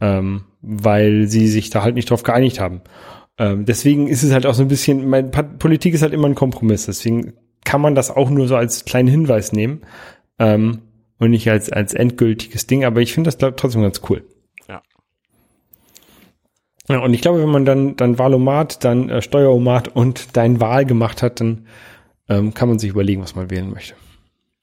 [0.00, 2.82] ähm, weil sie sich da halt nicht drauf geeinigt haben.
[3.38, 6.34] Ähm, deswegen ist es halt auch so ein bisschen, mein, Politik ist halt immer ein
[6.34, 7.32] Kompromiss, deswegen
[7.64, 9.82] kann man das auch nur so als kleinen Hinweis nehmen
[10.38, 10.82] ähm,
[11.18, 14.24] und nicht als, als endgültiges Ding, aber ich finde das glaub, trotzdem ganz cool.
[14.68, 14.82] Ja.
[16.88, 20.84] Ja, und ich glaube, wenn man dann, dann Wahlomat, dann äh, Steueromat und dein Wahl
[20.84, 21.66] gemacht hat, dann
[22.28, 23.94] ähm, kann man sich überlegen, was man wählen möchte.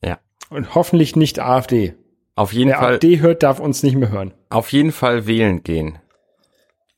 [0.04, 0.19] Ja.
[0.50, 1.95] Und hoffentlich nicht AfD.
[2.38, 4.32] Auf jeden Wer Fall, AfD hört, darf uns nicht mehr hören.
[4.50, 5.97] auf jeden Fall wählen gehen.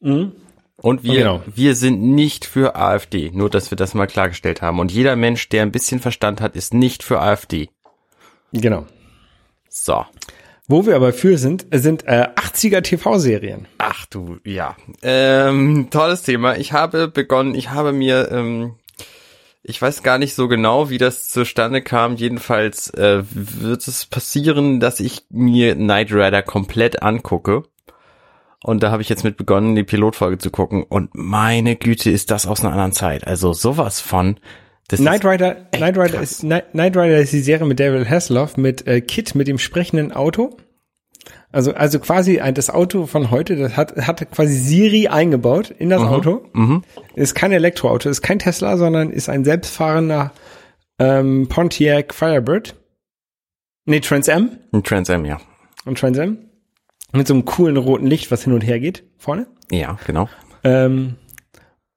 [0.02, 0.34] Mhm.
[0.78, 1.44] Und wir, Genau.
[1.48, 3.32] wir sind nicht für AfD.
[3.34, 4.80] Nur, dass wir das mal klargestellt haben.
[4.80, 7.70] Und jeder Mensch, der ein bisschen Verstand hat, ist nicht für AfD.
[8.54, 8.86] Genau.
[9.68, 10.06] So.
[10.68, 13.68] Wo wir aber für sind, sind äh, 80er TV-Serien.
[13.78, 14.78] Ach du, ja.
[15.02, 16.58] Ähm, tolles Thema.
[16.58, 18.76] Ich habe begonnen, ich habe mir, ähm,
[19.62, 22.16] ich weiß gar nicht so genau, wie das zustande kam.
[22.16, 27.64] Jedenfalls äh, wird es passieren, dass ich mir Knight Rider komplett angucke.
[28.64, 30.84] Und da habe ich jetzt mit begonnen, die Pilotfolge zu gucken.
[30.84, 33.26] Und meine Güte, ist das aus einer anderen Zeit.
[33.26, 34.40] Also sowas von.
[34.88, 36.32] Das Knight ist, Rider, Knight Rider krass.
[36.32, 39.60] ist Knight, Knight Rider ist die Serie mit Daryl Hasselhoff mit äh, Kit mit dem
[39.60, 40.58] sprechenden Auto.
[41.52, 45.90] Also also quasi ein, das Auto von heute, das hat hat quasi Siri eingebaut in
[45.90, 46.46] das Auto.
[46.54, 46.84] mhm.
[47.16, 50.32] Ist kein Elektroauto, ist kein Tesla, sondern ist ein selbstfahrender
[51.00, 52.76] ähm, Pontiac Firebird.
[53.86, 54.52] Nee, Trans Am.
[54.72, 55.40] ein Trans Am, ja.
[55.86, 56.38] Und Trans Am.
[57.12, 59.48] Mit so einem coolen roten Licht, was hin und her geht, vorne.
[59.72, 60.30] Ja, genau.
[60.64, 61.16] Ähm,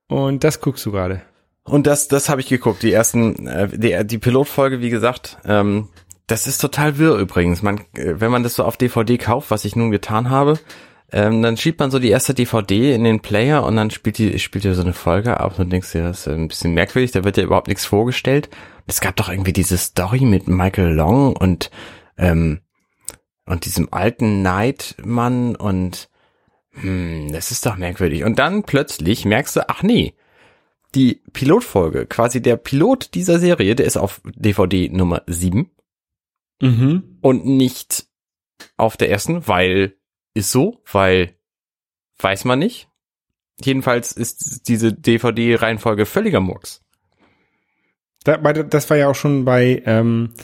[0.08, 1.20] und das guckst du gerade.
[1.64, 2.82] Und das, das habe ich geguckt.
[2.82, 5.88] Die ersten, äh, die, die Pilotfolge, wie gesagt, ähm,
[6.32, 7.62] das ist total wirr übrigens.
[7.62, 10.58] Man, äh, wenn man das so auf DVD kauft, was ich nun getan habe,
[11.12, 14.38] ähm, dann schiebt man so die erste DVD in den Player und dann spielt die,
[14.38, 17.22] spielt ihr so eine Folge ab und denkst dir, das ist ein bisschen merkwürdig, da
[17.22, 18.48] wird ja überhaupt nichts vorgestellt.
[18.86, 21.70] Es gab doch irgendwie diese Story mit Michael Long und,
[22.16, 22.62] ähm,
[23.44, 26.08] und diesem alten Knight-Mann und
[26.70, 28.24] hm, das ist doch merkwürdig.
[28.24, 30.14] Und dann plötzlich merkst du, ach nee,
[30.94, 35.70] die Pilotfolge, quasi der Pilot dieser Serie, der ist auf DVD Nummer 7
[36.62, 37.18] Mhm.
[37.20, 38.06] und nicht
[38.76, 39.96] auf der ersten, weil
[40.34, 41.36] ist so, weil
[42.18, 42.88] weiß man nicht.
[43.60, 46.82] Jedenfalls ist diese DVD-Reihenfolge völliger Murks.
[48.24, 50.34] Das war ja auch schon bei, ähm,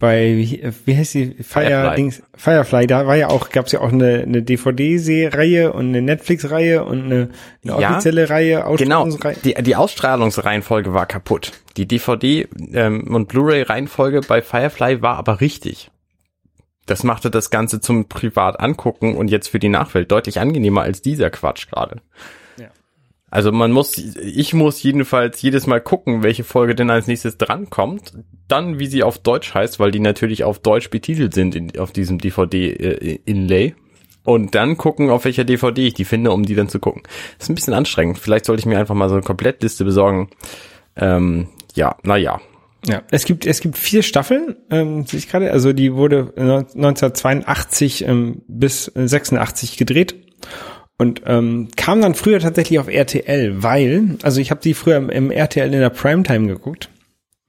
[0.00, 0.36] bei,
[0.86, 1.94] wie, heißt die, Fire, Firefly.
[1.96, 6.82] Dings, Firefly, da war ja auch, gab's ja auch eine, eine DVD-Reihe und eine Netflix-Reihe
[6.84, 7.28] und eine,
[7.62, 9.36] eine Ja, offizielle Reihe, Genau, Ausstrahlungsreihe.
[9.44, 11.52] die, die Ausstrahlungsreihenfolge war kaputt.
[11.76, 15.90] Die DVD ähm, und Blu-ray-Reihenfolge bei Firefly war aber richtig.
[16.86, 21.02] Das machte das Ganze zum privat angucken und jetzt für die Nachwelt deutlich angenehmer als
[21.02, 22.00] dieser Quatsch gerade.
[23.30, 28.12] Also man muss, ich muss jedenfalls jedes Mal gucken, welche Folge denn als nächstes drankommt.
[28.48, 31.92] Dann, wie sie auf Deutsch heißt, weil die natürlich auf Deutsch betitelt sind in, auf
[31.92, 33.74] diesem DVD-Inlay.
[34.24, 37.02] Und dann gucken, auf welcher DVD ich die finde, um die dann zu gucken.
[37.38, 38.18] Das ist ein bisschen anstrengend.
[38.18, 40.28] Vielleicht sollte ich mir einfach mal so eine Komplettliste besorgen.
[40.96, 42.40] Ähm, ja, naja.
[42.86, 45.52] Ja, es gibt es gibt vier Staffeln, ähm, sehe ich gerade.
[45.52, 50.16] Also die wurde 1982 ähm, bis 86 gedreht
[51.00, 55.08] und ähm, kam dann früher tatsächlich auf RTL, weil also ich habe die früher im,
[55.08, 56.90] im RTL in der Primetime geguckt.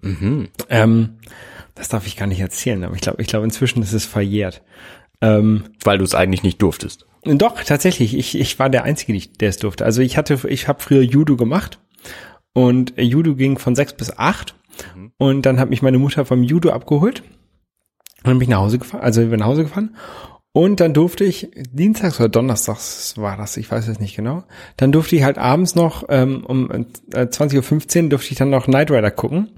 [0.02, 0.48] Mhm.
[0.70, 1.18] Ähm,
[1.76, 4.62] das darf ich gar nicht erzählen, aber ich glaube, ich glaube inzwischen ist es verjährt.
[5.20, 7.06] Ähm, Weil du es eigentlich nicht durftest.
[7.26, 8.16] doch, tatsächlich.
[8.16, 9.84] Ich, ich war der Einzige, der es durfte.
[9.84, 11.78] Also ich hatte, ich habe früher Judo gemacht
[12.54, 14.56] und Judo ging von sechs bis acht
[15.18, 17.22] und dann hat mich meine Mutter vom Judo abgeholt
[18.24, 19.94] und dann bin ich nach Hause gefahren, also wir sind nach Hause gefahren
[20.54, 24.44] und dann durfte ich dienstags oder donnerstags war das, ich weiß es nicht genau.
[24.76, 28.66] Dann durfte ich halt abends noch ähm, um äh, 20:15 Uhr durfte ich dann noch
[28.66, 29.52] Knight Rider gucken.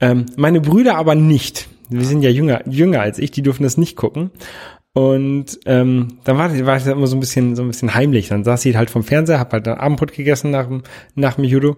[0.00, 1.68] Ähm, meine Brüder aber nicht.
[1.88, 4.30] Wir sind ja jünger, jünger als ich, die durften das nicht gucken.
[4.92, 8.28] Und ähm, dann war, war ich immer so ein bisschen so ein bisschen heimlich.
[8.28, 10.82] Dann saß ich halt vom Fernseher, hab halt dann Abendbrot gegessen nach dem
[11.14, 11.76] nach dem Judo,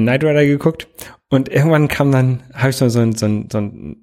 [0.00, 0.88] Knight Rider geguckt
[1.28, 3.96] und irgendwann kam dann, habe ich so, so, ein, so, ein, so ein,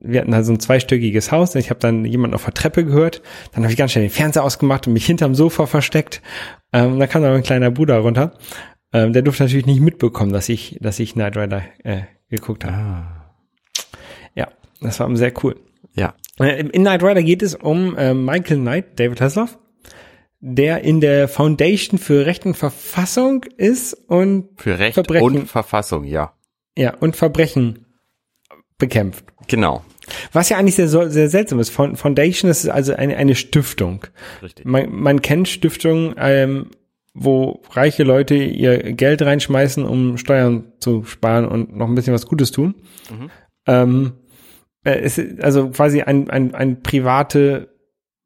[0.00, 2.84] wir hatten da so ein zweistöckiges Haus und ich habe dann jemanden auf der Treppe
[2.84, 3.22] gehört.
[3.52, 6.22] Dann habe ich ganz schnell den Fernseher ausgemacht und mich hinterm Sofa versteckt.
[6.72, 8.32] Ähm, und dann kam da mein kleiner Bruder runter.
[8.94, 12.76] Ähm, der durfte natürlich nicht mitbekommen, dass ich, dass ich Knight Rider äh, geguckt habe.
[12.76, 13.34] Ah.
[14.34, 14.48] Ja,
[14.80, 15.56] das war sehr cool.
[15.94, 16.14] Ja.
[16.40, 19.58] Äh, In Knight Rider geht es um äh, Michael Knight, David Hasselhoff,
[20.46, 25.24] der in der Foundation für Recht und Verfassung ist und Für Recht Verbrechen.
[25.24, 26.34] und Verfassung, ja.
[26.76, 27.86] ja und Verbrechen
[28.76, 29.24] bekämpft.
[29.48, 29.82] Genau.
[30.32, 31.70] Was ja eigentlich sehr, sehr seltsam ist.
[31.70, 34.04] Fo- Foundation ist also eine, eine Stiftung.
[34.42, 34.66] Richtig.
[34.66, 36.66] Man, man kennt Stiftungen, ähm,
[37.14, 42.26] wo reiche Leute ihr Geld reinschmeißen, um Steuern zu sparen und noch ein bisschen was
[42.26, 42.74] Gutes tun.
[43.66, 44.12] Ähm,
[44.84, 47.70] äh, es ist also quasi ein, ein, ein private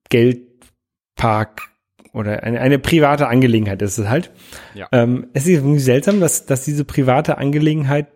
[0.08, 1.67] Geldpark
[2.12, 4.30] oder eine, eine private Angelegenheit ist es halt.
[4.74, 4.88] Ja.
[4.92, 8.08] Ähm, es ist irgendwie seltsam, dass, dass diese private Angelegenheit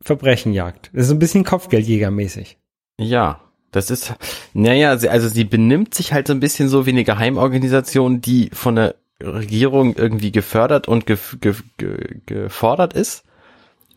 [0.00, 0.90] Verbrechen jagt.
[0.92, 2.58] Das ist so ein bisschen Kopfgeldjägermäßig.
[2.98, 3.40] Ja,
[3.72, 4.14] das ist,
[4.54, 8.50] naja, sie- also sie benimmt sich halt so ein bisschen so wie eine Geheimorganisation, die
[8.52, 13.24] von der Regierung irgendwie gefördert und gef gef ge gefordert ist,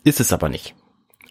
[0.03, 0.73] ist es aber nicht.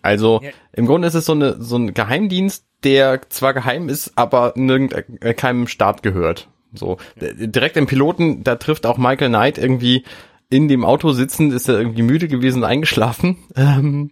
[0.02, 0.50] Also Ja.
[0.72, 4.94] im Grunde ist es so eine so ein Geheimdienst, der zwar geheim ist, aber nirgend
[5.20, 6.48] äh, keinem Staat gehört.
[6.72, 10.04] So direkt im Piloten, da trifft auch Michael Knight irgendwie
[10.50, 13.37] in dem Auto sitzend, ist er irgendwie müde gewesen, eingeschlafen.
[13.56, 14.11] Ähm,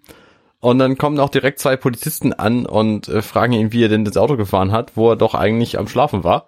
[0.60, 4.04] und dann kommen auch direkt zwei Polizisten an und äh, fragen ihn, wie er denn
[4.04, 6.46] das Auto gefahren hat, wo er doch eigentlich am Schlafen war.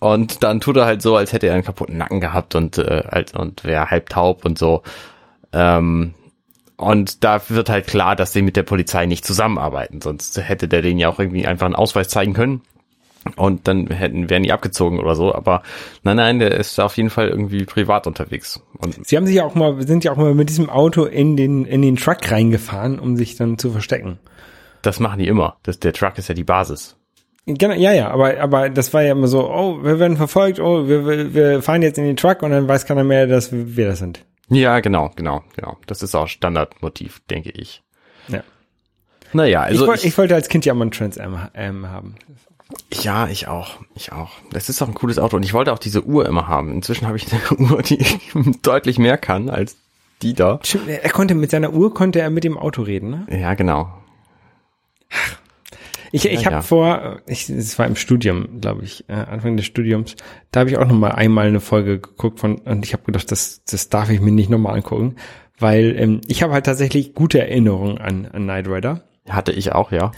[0.00, 3.04] Und dann tut er halt so, als hätte er einen kaputten Nacken gehabt und äh,
[3.08, 4.82] halt, und wäre halb taub und so.
[5.52, 6.14] Ähm,
[6.76, 10.82] und da wird halt klar, dass sie mit der Polizei nicht zusammenarbeiten, sonst hätte der
[10.82, 12.62] denen ja auch irgendwie einfach einen Ausweis zeigen können.
[13.36, 15.34] Und dann hätten, wären die abgezogen oder so.
[15.34, 15.62] Aber
[16.02, 18.62] nein, nein, der ist auf jeden Fall irgendwie privat unterwegs.
[18.78, 21.36] Und Sie haben sich ja auch mal, sind ja auch mal mit diesem Auto in
[21.36, 24.18] den, in den Truck reingefahren, um sich dann zu verstecken.
[24.82, 25.56] das machen die immer.
[25.62, 26.96] Das, der Truck ist ja die Basis.
[27.46, 30.86] Genau, ja, ja, aber, aber das war ja immer so, oh, wir werden verfolgt, oh,
[30.86, 34.00] wir, wir, fahren jetzt in den Truck und dann weiß keiner mehr, dass wir, das
[34.00, 34.22] sind.
[34.50, 35.78] Ja, genau, genau, genau.
[35.86, 37.82] Das ist auch Standardmotiv, denke ich.
[38.28, 38.42] Ja.
[39.32, 42.16] Naja, also ich, ich, ich wollte als Kind ja mal einen Trans Am ähm, haben.
[42.92, 44.30] Ja, ich auch, ich auch.
[44.50, 46.72] Das ist auch ein cooles Auto und ich wollte auch diese Uhr immer haben.
[46.72, 48.04] Inzwischen habe ich eine Uhr, die
[48.62, 49.76] deutlich mehr kann als
[50.22, 50.58] die da.
[50.62, 53.26] Stimmt, er konnte mit seiner Uhr konnte er mit dem Auto reden, ne?
[53.30, 53.92] Ja, genau.
[56.10, 56.62] Ich, ich Ja, habe ja.
[56.62, 60.16] vor, ich, es war im Studium, glaube ich, äh, Anfang des Studiums,
[60.50, 63.30] da habe ich auch noch mal einmal eine Folge geguckt von und ich habe gedacht,
[63.30, 65.16] das, das darf ich mir nicht nochmal angucken,
[65.58, 69.02] weil ähm, ich habe halt tatsächlich gute Erinnerungen an, an Knight Rider.
[69.28, 70.12] Hatte ich auch, ja.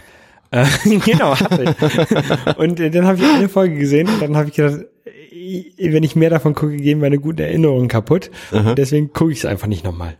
[0.51, 0.67] Äh,
[1.05, 2.57] genau, ich.
[2.59, 6.03] Und äh, dann habe ich eine Folge gesehen und dann habe ich gedacht, äh, wenn
[6.03, 8.31] ich mehr davon gucke, gehen meine guten Erinnerungen kaputt.
[8.53, 10.17] Und deswegen gucke ich es einfach nicht nochmal.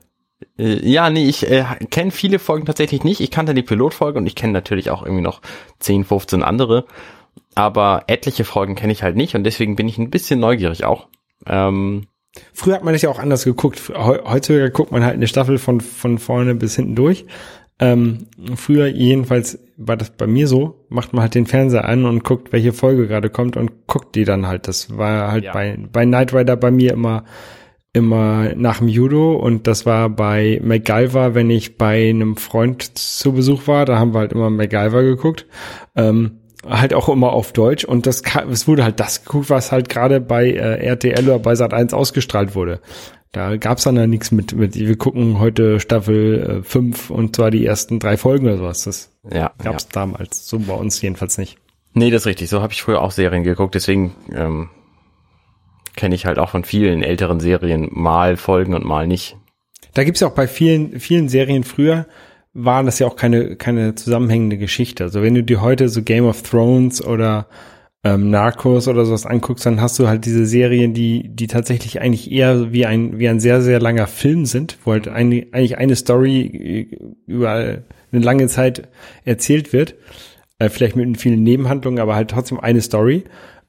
[0.59, 3.21] Äh, Ja, nee, ich äh, kenne viele Folgen tatsächlich nicht.
[3.21, 5.41] Ich kannte die Pilotfolge und ich kenne natürlich auch irgendwie noch
[5.81, 6.85] 10, 15 andere.
[7.55, 11.09] Aber etliche Folgen kenne ich halt nicht und deswegen bin ich ein bisschen neugierig auch.
[11.47, 12.07] Ähm,
[12.53, 13.81] Früher hat man das ja auch anders geguckt.
[13.93, 17.25] Heu- Heutzutage guckt man halt eine Staffel von, von vorne bis hinten durch.
[17.81, 22.23] Ähm, früher jedenfalls war das bei mir so, macht man halt den Fernseher an und
[22.25, 24.69] guckt, welche Folge gerade kommt und guckt die dann halt.
[24.69, 25.53] Das war halt Ja.
[25.53, 27.25] bei, bei Knight Rider bei mir immer
[27.93, 33.33] immer nach dem Judo und das war bei MacGyver, wenn ich bei einem Freund zu
[33.33, 35.47] Besuch war, da haben wir halt immer MacGyver geguckt.
[35.97, 36.37] Ähm,
[36.69, 40.21] halt auch immer auf Deutsch und das es wurde halt das geguckt, was halt gerade
[40.21, 42.81] bei äh, RTL oder bei Sat1 ausgestrahlt wurde.
[43.33, 47.65] Da gab's dann ja nichts mit, mit, wir gucken heute Staffel 5 und zwar die
[47.65, 48.85] ersten drei Folgen oder sowas.
[48.85, 49.39] Das Ja.
[49.39, 49.53] ja.
[49.63, 51.59] gab's damals, so bei uns jedenfalls nicht.
[51.93, 52.49] Nee, das ist richtig.
[52.49, 53.75] So habe ich früher auch Serien geguckt.
[53.75, 54.71] Deswegen ähm,
[55.97, 59.37] kenne ich halt auch von vielen älteren Serien mal Folgen und mal nicht.
[59.95, 62.07] Da gibt's ja auch bei vielen, vielen Serien früher,
[62.53, 65.05] war das ja auch keine, keine zusammenhängende Geschichte.
[65.05, 67.47] Also wenn du dir heute so Game of Thrones oder
[68.03, 72.31] ähm, Narcos oder sowas anguckst, dann hast du halt diese Serien, die, die tatsächlich eigentlich
[72.31, 75.97] eher wie ein, wie ein sehr, sehr langer Film sind, wo halt eine, eigentlich eine
[75.97, 78.89] Story äh, über eine lange Zeit
[79.25, 79.97] erzählt wird.
[80.59, 83.25] Äh, vielleicht mit vielen Nebenhandlungen, aber halt trotzdem eine Story.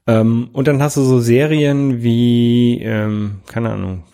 [0.06, 4.04] Ähm, und dann hast du so Serien wie, ähm, keine Ahnung,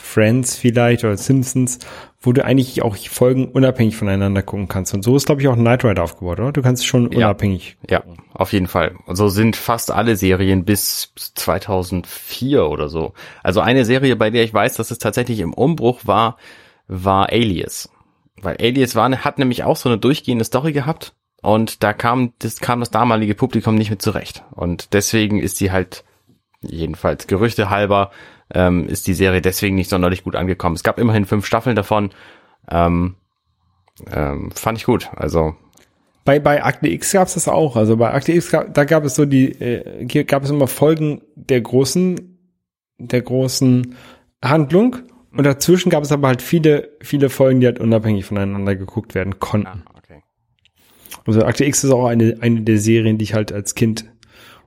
[0.00, 1.78] Friends vielleicht oder Simpsons,
[2.20, 4.92] wo du eigentlich auch Folgen unabhängig voneinander gucken kannst.
[4.94, 6.52] Und so ist, glaube ich, auch Knight Rider aufgebaut, oder?
[6.52, 7.18] Du kannst schon Ja.
[7.28, 7.76] unabhängig.
[7.88, 8.02] Ja,
[8.34, 8.96] auf jeden Fall.
[9.06, 13.12] Und so sind fast alle Serien bis 2004 oder so.
[13.42, 16.36] Also eine Serie, bei der ich weiß, dass es tatsächlich im Umbruch war,
[16.88, 17.88] war Alias.
[18.40, 22.60] Weil Alias war, hat nämlich auch so eine durchgehende Story gehabt und da kam das,
[22.60, 24.42] kam das damalige Publikum nicht mit zurecht.
[24.52, 26.04] Und deswegen ist die halt,
[26.60, 28.10] jedenfalls Gerüchte halber,
[28.54, 30.76] ähm, ist die Serie deswegen nicht sonderlich gut angekommen.
[30.76, 32.10] Es gab immerhin fünf Staffeln davon.
[32.70, 33.16] Ähm,
[34.10, 35.08] ähm, fand ich gut.
[35.16, 35.54] Also
[36.24, 37.76] Bei, bei Akte X gab es das auch.
[37.76, 41.22] Also bei Akte X, gab- da gab es so die, äh, gab es immer Folgen
[41.34, 42.38] der großen,
[42.98, 43.94] der großen
[44.44, 44.96] Handlung.
[45.32, 49.38] Und dazwischen gab es aber halt viele, viele Folgen, die halt unabhängig voneinander geguckt werden
[49.38, 49.82] konnten.
[49.96, 50.22] okay.
[51.26, 54.04] Also Akte X ist auch eine, eine der Serien, die ich halt als Kind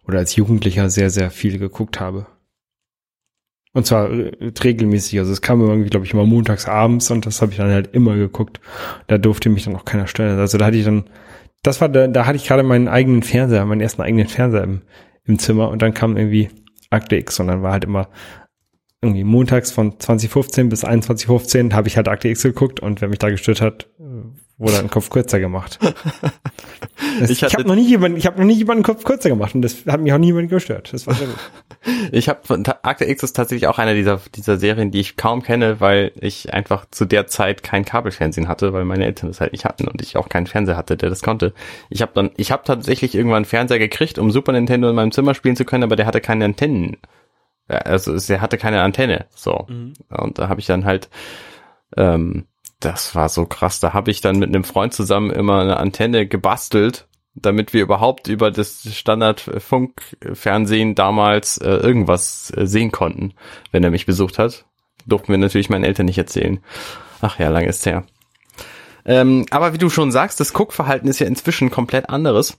[0.06, 2.28] oder als Jugendlicher sehr, sehr viel geguckt habe.
[3.74, 4.32] Und zwar äh,
[4.64, 5.20] regelmäßig.
[5.20, 7.94] Also es kam irgendwie, glaube ich, immer montags abends und das habe ich dann halt
[7.94, 8.60] immer geguckt.
[9.08, 10.40] Da durfte mich dann auch keiner stellen.
[10.40, 11.06] Also da hatte ich dann,
[11.62, 14.82] das war da, da hatte ich gerade meinen eigenen Fernseher, meinen ersten eigenen Fernseher im,
[15.26, 16.50] im Zimmer und dann kam irgendwie
[16.90, 18.10] Akte X und dann war halt immer
[19.02, 23.20] irgendwie montags von 2015 bis 2115 habe ich halt Akte X geguckt und wer mich
[23.20, 25.80] da gestört hat, äh, wurde ein Kopf kürzer gemacht.
[27.20, 29.56] Das, Ich ich habe noch nie jemanden, ich habe noch nie jemanden Kopf kürzer gemacht
[29.56, 30.92] und das hat mich auch niemand gestört.
[30.94, 31.38] Das war sehr gut.
[32.12, 35.42] Ich habe von Akte X ist tatsächlich auch einer dieser dieser Serien, die ich kaum
[35.42, 39.54] kenne, weil ich einfach zu der Zeit kein Kabelfernsehen hatte, weil meine Eltern das halt
[39.54, 41.54] nicht hatten und ich auch keinen Fernseher hatte, der das konnte.
[41.90, 45.14] Ich habe dann ich habe tatsächlich irgendwann einen Fernseher gekriegt, um Super Nintendo in meinem
[45.14, 46.98] Zimmer spielen zu können, aber der hatte keine Antennen.
[47.70, 49.66] Ja, Also der hatte keine Antenne, so.
[50.10, 51.10] Und da habe ich dann halt
[51.98, 52.46] ähm,
[52.80, 56.28] das war so krass, da habe ich dann mit einem Freund zusammen immer eine Antenne
[56.28, 57.10] gebastelt
[57.42, 63.34] damit wir überhaupt über das Standard-Funkfernsehen damals äh, irgendwas äh, sehen konnten,
[63.72, 64.66] wenn er mich besucht hat.
[65.06, 66.60] Durften wir natürlich meinen Eltern nicht erzählen.
[67.22, 68.06] Ach ja, lange ist her.
[69.06, 72.58] Ähm, aber wie du schon sagst, das Guckverhalten ist ja inzwischen komplett anderes.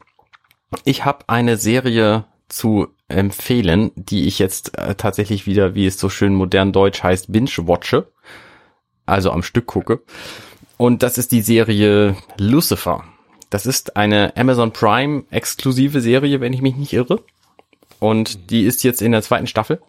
[0.85, 6.09] Ich habe eine Serie zu empfehlen, die ich jetzt äh, tatsächlich wieder, wie es so
[6.09, 8.11] schön modern deutsch heißt, binge-watche.
[9.11, 10.01] Also am Stück gucke.
[10.77, 13.05] Und das ist die Serie Lucifer.
[13.51, 17.23] Das ist eine Amazon Prime exklusive Serie, wenn ich mich nicht irre.
[17.99, 19.81] Und die ist jetzt in der zweiten Staffel.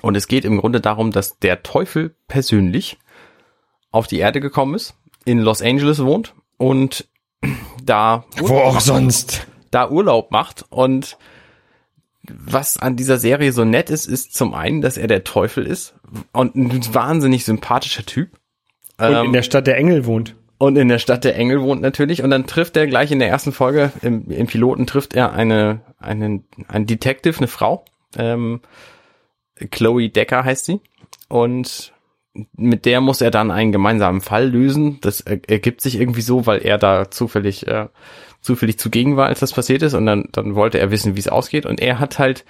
[0.00, 2.98] Und es geht im Grunde darum, dass der Teufel persönlich
[3.90, 7.06] auf die Erde gekommen ist, in Los Angeles wohnt und
[7.84, 9.46] da Wo auch sonst.
[9.70, 11.18] da Urlaub macht und
[12.28, 15.94] was an dieser Serie so nett ist, ist zum einen, dass er der Teufel ist
[16.32, 18.30] und ein wahnsinnig sympathischer Typ.
[18.98, 20.36] Und Ähm, in der Stadt der Engel wohnt.
[20.58, 22.22] und in der Stadt der Engel wohnt natürlich.
[22.22, 25.80] Und dann trifft er gleich in der ersten Folge, im, im Piloten trifft er eine,
[25.98, 27.84] einen, einen Detective, eine Frau.
[28.16, 28.60] Ähm,
[29.70, 30.80] Chloe Decker heißt sie.
[31.28, 31.92] Und
[32.56, 34.98] mit der muss er dann einen gemeinsamen Fall lösen.
[35.00, 37.88] Das er- ergibt sich irgendwie so, weil er da zufällig, äh,
[38.42, 39.94] zufällig zugegen war, als das passiert ist.
[39.94, 41.64] Und dann, dann wollte er wissen, wie es ausgeht.
[41.64, 42.44] Und er hat halt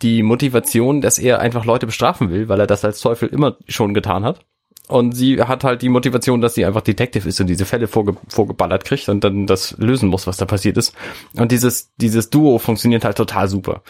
[0.00, 3.94] die Motivation, dass er einfach Leute bestrafen will, weil er das als Teufel immer schon
[3.94, 4.40] getan hat.
[4.88, 8.16] Und sie hat halt die Motivation, dass sie einfach Detective ist und diese Fälle vorge
[8.28, 10.94] vorgeballert kriegt und dann das lösen muss, was da passiert ist.
[11.34, 13.82] Und dieses, dieses Duo funktioniert halt total super.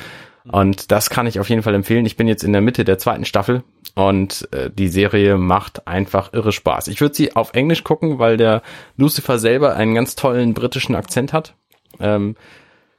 [0.50, 2.06] Und das kann ich auf jeden Fall empfehlen.
[2.06, 3.62] Ich bin jetzt in der Mitte der zweiten Staffel
[3.94, 6.88] und äh, die Serie macht einfach irre Spaß.
[6.88, 8.62] Ich würde sie auf Englisch gucken, weil der
[8.96, 11.54] Lucifer selber einen ganz tollen britischen Akzent hat.
[12.00, 12.36] Ähm,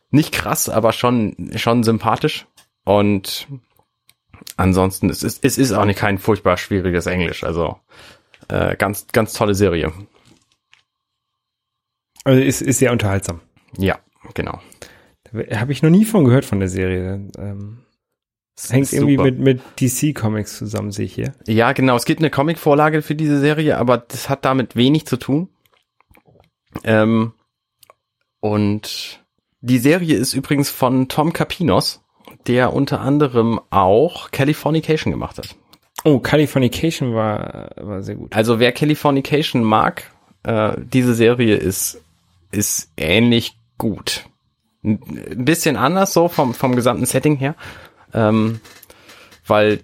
[0.10, 2.46] nicht krass, aber schon, schon sympathisch.
[2.86, 3.48] Und
[4.56, 7.44] ansonsten, es ist, es ist auch nicht kein furchtbar schwieriges Englisch.
[7.44, 7.78] Also
[8.48, 9.92] äh, ganz, ganz tolle Serie.
[12.24, 13.42] Also ist, ist sehr unterhaltsam.
[13.78, 14.00] Ja,
[14.34, 14.62] genau.
[15.34, 17.28] Habe ich noch nie von gehört von der Serie.
[17.38, 17.80] Ähm,
[18.56, 21.34] Das hängt irgendwie mit, mit DC Comics zusammen, sehe ich hier.
[21.48, 21.96] Ja, genau.
[21.96, 25.50] Es gibt eine Comic-Vorlage für diese Serie, aber das hat damit wenig zu tun.
[26.84, 27.34] Ähm,
[28.40, 29.24] und
[29.62, 32.02] die Serie ist übrigens von Tom Capinos,
[32.48, 35.56] der unter anderem auch Californication gemacht hat.
[36.04, 38.36] Oh, Californication war, war sehr gut.
[38.36, 40.12] Also wer Californication mag,
[40.44, 42.02] äh, diese Serie ist,
[42.52, 44.26] ist ähnlich gut.
[44.84, 47.56] Ein bisschen anders so vom, vom gesamten Setting her.
[48.14, 48.60] Ähm,
[49.46, 49.80] weil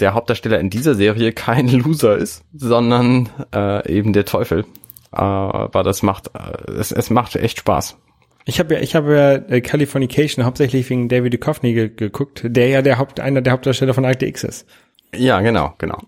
[0.00, 4.64] der Hauptdarsteller in dieser Serie kein Loser ist, sondern äh, eben der Teufel.
[5.10, 7.96] Aber das macht, äh, es, es macht echt Spaß.
[8.44, 12.68] Ich habe ja, ich habe ja äh, Californication hauptsächlich wegen David Duchovny ge geguckt, der
[12.68, 14.66] ja der Haupt, einer der Hauptdarsteller von Akte X ist.
[15.14, 15.98] Ja, genau, genau.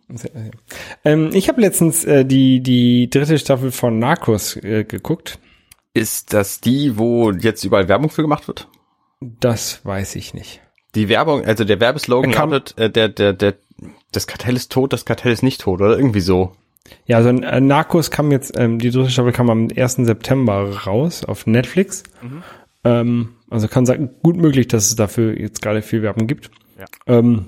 [1.04, 5.38] Ähm, ich habe letztens äh, die die dritte Staffel von Narcos äh, geguckt.
[5.94, 8.68] Ist das die, wo jetzt überall Werbung für gemacht wird?
[9.20, 10.60] Das weiß ich nicht.
[10.94, 13.54] Die Werbung, also der Werbeslogan Kam- lautet, äh, der, der, der,
[14.12, 16.52] das Kartell ist tot, das Kartell ist nicht tot, oder irgendwie so.
[17.06, 19.94] Ja, also äh, Narcos kam jetzt, ähm, die dritte Staffel kam am 1.
[19.96, 22.02] September raus auf Netflix.
[22.84, 26.50] Ähm, also kann sagen, gut möglich, dass es dafür jetzt gerade viel Werbung gibt.
[26.78, 26.84] Ja.
[27.06, 27.46] Ähm,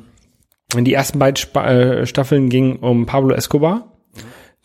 [0.74, 3.92] die ersten beiden Spa äh, Staffeln gingen um Pablo Escobar,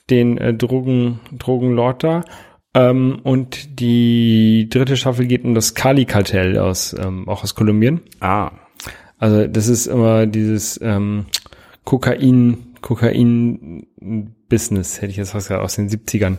[0.10, 2.24] den äh, Drogen, Drogenlord da.
[2.74, 8.00] Ähm, und die dritte Staffel geht um das Cali-Kartell aus, ähm, auch aus Kolumbien.
[8.22, 8.52] Ah,
[9.18, 11.26] Also das ist immer dieses ähm,
[11.84, 12.76] Kokain,
[13.72, 16.38] Kokain-Business, hätte ich jetzt was gesagt, aus den 70ern.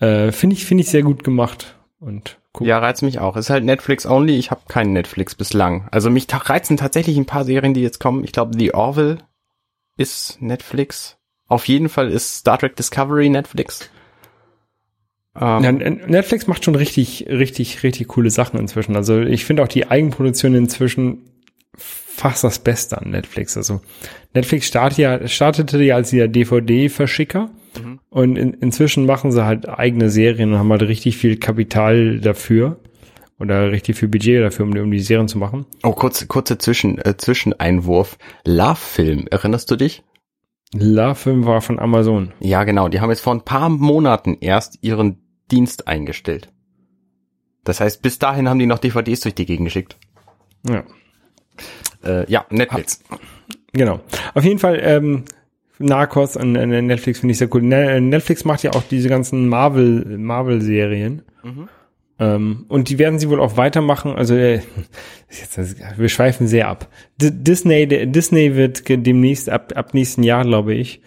[0.00, 1.76] Äh, finde ich, finde ich sehr gut gemacht.
[1.98, 3.36] Und guck, ja, reizt mich auch.
[3.36, 4.36] Ist halt Netflix only.
[4.38, 5.86] Ich habe keinen Netflix bislang.
[5.90, 8.24] Also mich ta- reizen tatsächlich ein paar Serien, die jetzt kommen.
[8.24, 9.18] Ich glaube, The Orville
[9.96, 11.18] ist Netflix.
[11.46, 13.90] Auf jeden Fall ist Star Trek Discovery Netflix.
[15.40, 18.96] Ähm, Ja, Netflix macht schon richtig, richtig, richtig coole Sachen inzwischen.
[18.96, 21.22] Also ich finde auch die Eigenproduktion inzwischen
[21.76, 23.56] fast das Beste an Netflix.
[23.56, 23.80] Also
[24.34, 27.50] Netflix startet ja, startete ja als dieser DVD-Verschicker
[28.10, 32.80] und in, inzwischen machen sie halt eigene Serien und haben halt richtig viel Kapital dafür
[33.38, 35.64] oder richtig viel Budget dafür, um, die- um die Serien zu machen.
[35.82, 38.18] oh, kurz, kurzer Zwischen, äh, Zwischeneinwurf.
[38.44, 40.02] Love Film, erinnerst du dich?
[40.74, 42.32] La Film war von Amazon.
[42.40, 42.88] Ja, genau.
[42.88, 45.18] Die haben jetzt vor ein paar Monaten erst ihren
[45.50, 46.52] Dienst eingestellt.
[47.64, 49.96] Das heißt, bis dahin haben die noch DVDs durch die Gegend geschickt.
[50.68, 50.84] Ja.
[52.04, 53.02] Äh, ja, Netflix.
[53.72, 54.00] Genau.
[54.34, 55.24] Auf jeden Fall, ähm,
[55.78, 57.62] Narcos und äh, Netflix finde ich sehr cool.
[57.62, 61.22] Ne, Netflix macht ja auch diese ganzen Marvel, Marvel-Serien.
[62.18, 64.14] Ähm, und die werden sie wohl auch weitermachen.
[64.14, 64.60] Also, äh,
[65.30, 65.58] jetzt,
[65.98, 66.88] wir schweifen sehr ab.
[67.16, 71.00] D Disney, Disney wird demnächst, ab, ab nächsten Jahr, glaube ich,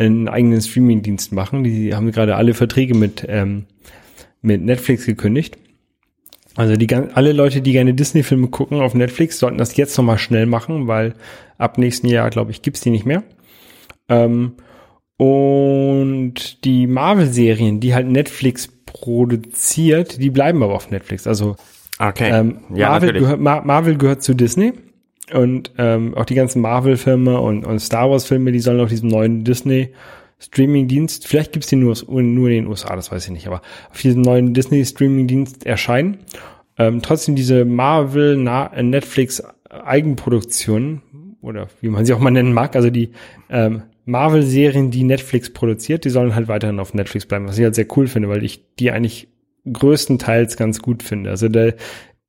[0.00, 1.64] einen eigenen Streaming-Dienst machen.
[1.64, 3.66] Die haben gerade alle Verträge mit, ähm,
[4.42, 5.58] mit Netflix gekündigt.
[6.56, 10.46] Also die alle Leute, die gerne Disney-Filme gucken auf Netflix, sollten das jetzt nochmal schnell
[10.46, 11.14] machen, weil
[11.58, 13.22] ab nächsten Jahr, glaube ich, gibt's die nicht mehr.
[14.08, 14.54] Ähm,
[15.16, 21.26] und die Marvel-Serien, die halt Netflix produziert, die bleiben aber auf Netflix.
[21.26, 21.56] Also
[21.98, 22.30] Okay.
[22.32, 24.72] ähm, ja, Marvel, Mar Marvel gehört zu Disney
[25.32, 29.44] und ähm, auch die ganzen Marvel-Filme und, und Star Wars-Filme, die sollen auf diesem neuen
[29.44, 29.92] Disney
[30.38, 33.60] Streaming-Dienst, vielleicht gibt's die nur, nur in den USA, das weiß ich nicht, aber
[33.90, 36.18] auf diesem neuen Disney Streaming-Dienst erscheinen.
[36.78, 42.74] Ähm, trotzdem diese Marvel, äh, Netflix Eigenproduktionen oder wie man sie auch mal nennen mag,
[42.74, 43.10] also die
[43.50, 47.74] ähm, Marvel-Serien, die Netflix produziert, die sollen halt weiterhin auf Netflix bleiben, was ich halt
[47.74, 49.28] sehr cool finde, weil ich die eigentlich
[49.70, 51.30] größtenteils ganz gut finde.
[51.30, 51.70] Also da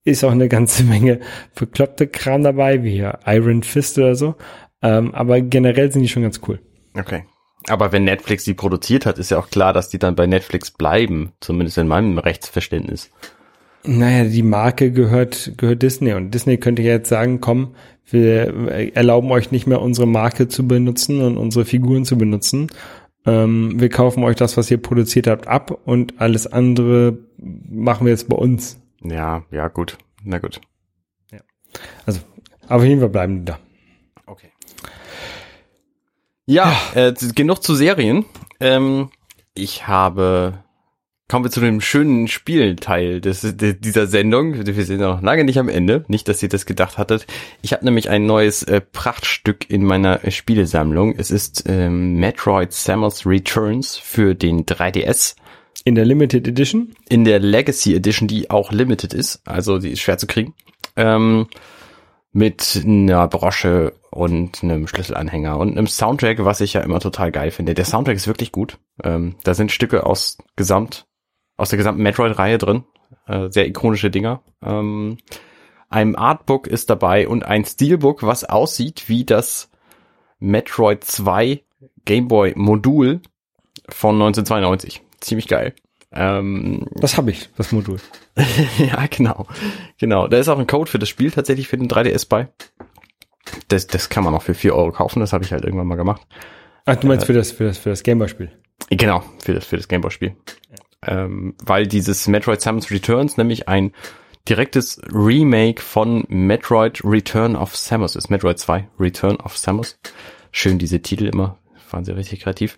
[0.04, 1.20] ist auch eine ganze Menge
[1.56, 4.36] bekloppte Kram dabei, wie hier Iron Fist oder so.
[4.82, 6.60] Ähm, aber generell sind die schon ganz cool.
[6.98, 7.24] Okay.
[7.68, 10.72] Aber wenn Netflix die produziert hat, ist ja auch klar, dass die dann bei Netflix
[10.72, 11.34] bleiben.
[11.40, 13.12] Zumindest in meinem Rechtsverständnis.
[13.84, 17.76] Naja, die Marke gehört, gehört Disney und Disney könnte jetzt sagen, komm,
[18.06, 22.68] wir erlauben euch nicht mehr unsere Marke zu benutzen und unsere Figuren zu benutzen.
[23.26, 28.12] Ähm, wir kaufen euch das, was ihr produziert habt, ab und alles andere machen wir
[28.12, 28.81] jetzt bei uns.
[29.04, 29.98] Ja, ja, gut.
[30.24, 30.62] Na gut.
[32.06, 32.22] Also,
[32.68, 33.60] auf jeden Fall bleiben die da.
[34.26, 34.52] Okay.
[36.46, 38.26] Ja, Äh, genug zu Serien.
[38.60, 39.10] Ähm,
[39.54, 40.64] ich habe,
[41.30, 44.66] kommen wir zu dem schönen Spielteil des, de, dieser Sendung.
[44.66, 46.04] Wir sind ja noch lange nicht am Ende.
[46.08, 47.26] Nicht, dass ihr das gedacht hattet.
[47.62, 51.16] Ich habe nämlich ein neues äh, Prachtstück in meiner äh, Spielesammlung.
[51.18, 55.36] Es ist ähm, Metroid Samus Returns für den 3DS
[55.84, 56.94] In der Limited Edition.
[57.10, 60.54] in der Legacy Edition, die auch limited ist, also die ist schwer zu kriegen,
[60.96, 61.48] ähm,
[62.32, 67.52] mit einer Brosche und einem Schlüsselanhänger und einem Soundtrack, was ich ja immer total geil
[67.52, 67.74] finde.
[67.74, 68.78] Der Soundtrack ist wirklich gut.
[69.04, 71.08] Ähm, da sind Stücke aus Gesamt,
[71.58, 72.84] aus der gesamten Metroid-Reihe drin.
[73.28, 74.44] Äh, sehr ikonische Dinger.
[74.64, 75.18] Ähm,
[75.90, 79.70] ein Artbook ist dabei und ein Steelbook, was aussieht wie das
[80.40, 81.64] Metroid 2
[82.06, 83.22] Gameboy Modul
[83.90, 85.02] von 1992.
[85.22, 85.74] Ziemlich geil.
[86.12, 88.00] Ähm, Das habe ich, das Modul.
[88.78, 89.48] ja, genau.
[89.98, 90.28] Genau.
[90.28, 92.50] Da ist auch ein Code für das Spiel tatsächlich für den 3DS bei.
[93.70, 95.96] Das, das kann man auch für 4 Euro kaufen, das habe ich halt irgendwann mal
[95.96, 96.22] gemacht.
[96.86, 98.52] Ach, du meinst für das, für das, für das Gameboy-Spiel?
[98.90, 100.36] Genau, für das, für das Gameboy-Spiel.
[101.06, 103.92] Ähm, weil dieses Metroid Samus Returns nämlich ein
[104.48, 108.30] direktes Remake von Metroid Return of Samus ist.
[108.30, 110.00] Metroid 2, Return of Samus.
[110.52, 111.58] Schön diese Titel immer,
[111.92, 112.78] waren sie richtig kreativ.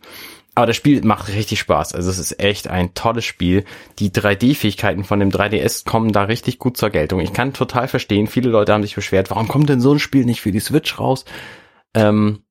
[0.56, 1.96] Aber das Spiel macht richtig Spaß.
[1.96, 3.66] Also es ist echt ein tolles Spiel.
[4.00, 7.20] Die 3D-Fähigkeiten von dem 3DS kommen da richtig gut zur Geltung.
[7.22, 10.26] Ich kann total verstehen, viele Leute haben sich beschwert, warum kommt denn so ein Spiel
[10.26, 11.26] nicht für die Switch raus?
[11.96, 12.44] Ähm,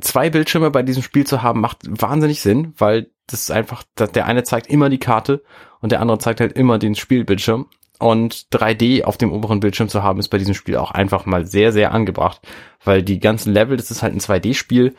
[0.00, 4.26] zwei Bildschirme bei diesem Spiel zu haben, macht wahnsinnig Sinn, weil das ist einfach, der
[4.26, 5.42] eine zeigt immer die Karte
[5.80, 7.66] und der andere zeigt halt immer den Spielbildschirm.
[7.98, 11.46] Und 3D auf dem oberen Bildschirm zu haben, ist bei diesem Spiel auch einfach mal
[11.46, 12.42] sehr, sehr angebracht,
[12.84, 14.94] weil die ganzen Level, das ist halt ein 2D-Spiel,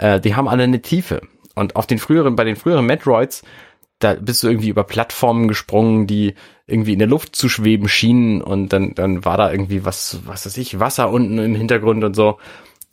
[0.00, 1.22] äh, die haben alle eine Tiefe.
[1.54, 3.42] Und auf den früheren, bei den früheren Metroids,
[3.98, 6.34] da bist du irgendwie über Plattformen gesprungen, die
[6.66, 10.46] irgendwie in der Luft zu schweben schienen und dann, dann war da irgendwie was, was
[10.46, 12.38] weiß ich, Wasser unten im Hintergrund und so.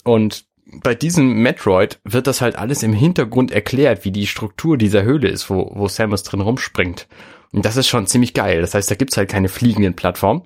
[0.03, 5.03] Und bei diesem Metroid wird das halt alles im Hintergrund erklärt, wie die Struktur dieser
[5.03, 7.07] Höhle ist, wo, wo Samus drin rumspringt.
[7.53, 8.59] Und das ist schon ziemlich geil.
[8.59, 10.41] Das heißt, da gibt's halt keine fliegenden Plattformen.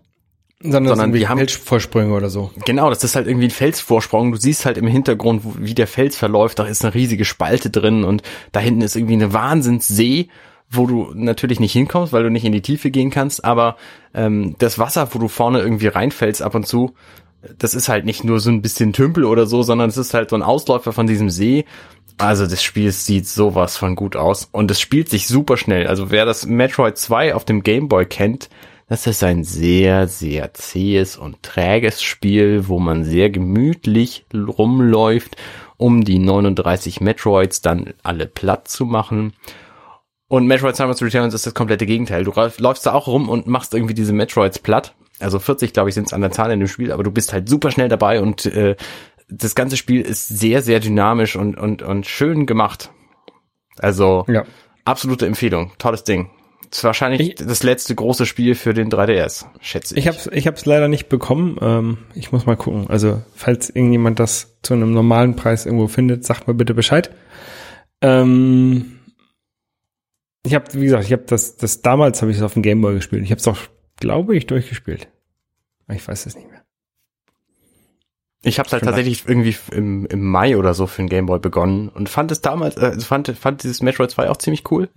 [0.63, 2.51] Sondern, Sondern wir haben- haben Vorsprünge oder so.
[2.65, 4.31] Genau, das ist halt irgendwie ein Felsvorsprung.
[4.31, 6.59] Du siehst halt im Hintergrund, wie der Fels verläuft.
[6.59, 10.27] Da ist eine riesige Spalte drin und da hinten ist irgendwie eine Wahnsinnssee,
[10.69, 13.43] wo du natürlich nicht hinkommst, weil du nicht in die Tiefe gehen kannst.
[13.43, 13.75] Aber
[14.13, 16.93] ähm, das Wasser, wo du vorne irgendwie reinfällst ab und zu,
[17.57, 20.29] das ist halt nicht nur so ein bisschen Tümpel oder so, sondern es ist halt
[20.29, 21.65] so ein Ausläufer von diesem See.
[22.19, 25.87] Also das Spiel sieht sowas von gut aus und es spielt sich super schnell.
[25.87, 28.49] Also wer das Metroid 2 auf dem Game Boy kennt,
[28.91, 35.37] das ist ein sehr, sehr zähes und träges Spiel, wo man sehr gemütlich rumläuft,
[35.77, 39.33] um die 39 Metroids dann alle platt zu machen.
[40.27, 42.23] Und Metroid Samus Returns ist das komplette Gegenteil.
[42.25, 44.93] Du läuf- läufst da auch rum und machst irgendwie diese Metroids platt.
[45.19, 47.31] Also 40, glaube ich, sind es an der Zahl in dem Spiel, aber du bist
[47.33, 48.75] halt super schnell dabei und äh,
[49.29, 52.91] das ganze Spiel ist sehr, sehr dynamisch und, und, und schön gemacht.
[53.79, 54.43] Also Ja.
[54.83, 55.71] absolute Empfehlung.
[55.77, 56.29] Tolles Ding.
[56.71, 59.99] Ist wahrscheinlich Ich- das letzte große Spiel für den 3DS, schätze ich.
[60.01, 61.57] Ich hab's, ich hab's leider nicht bekommen.
[61.61, 62.89] Ähm, ich muss mal gucken.
[62.89, 67.13] Also, falls irgendjemand das zu einem normalen Preis irgendwo findet, sagt mir bitte Bescheid.
[68.01, 68.99] Ähm,
[70.45, 72.95] ich habe, wie gesagt, ich habe das, das damals habe ich es auf dem Gameboy
[72.95, 73.23] gespielt.
[73.23, 73.57] Ich habe es auch,
[73.99, 75.07] glaube ich, durchgespielt.
[75.87, 76.61] Aber Ich weiß es nicht mehr.
[78.43, 81.89] Ich habe halt Schon tatsächlich irgendwie im, im Mai oder so für den Gameboy begonnen
[81.89, 84.89] und fand es damals, äh, fand, fand dieses Metroid 2 auch ziemlich cool.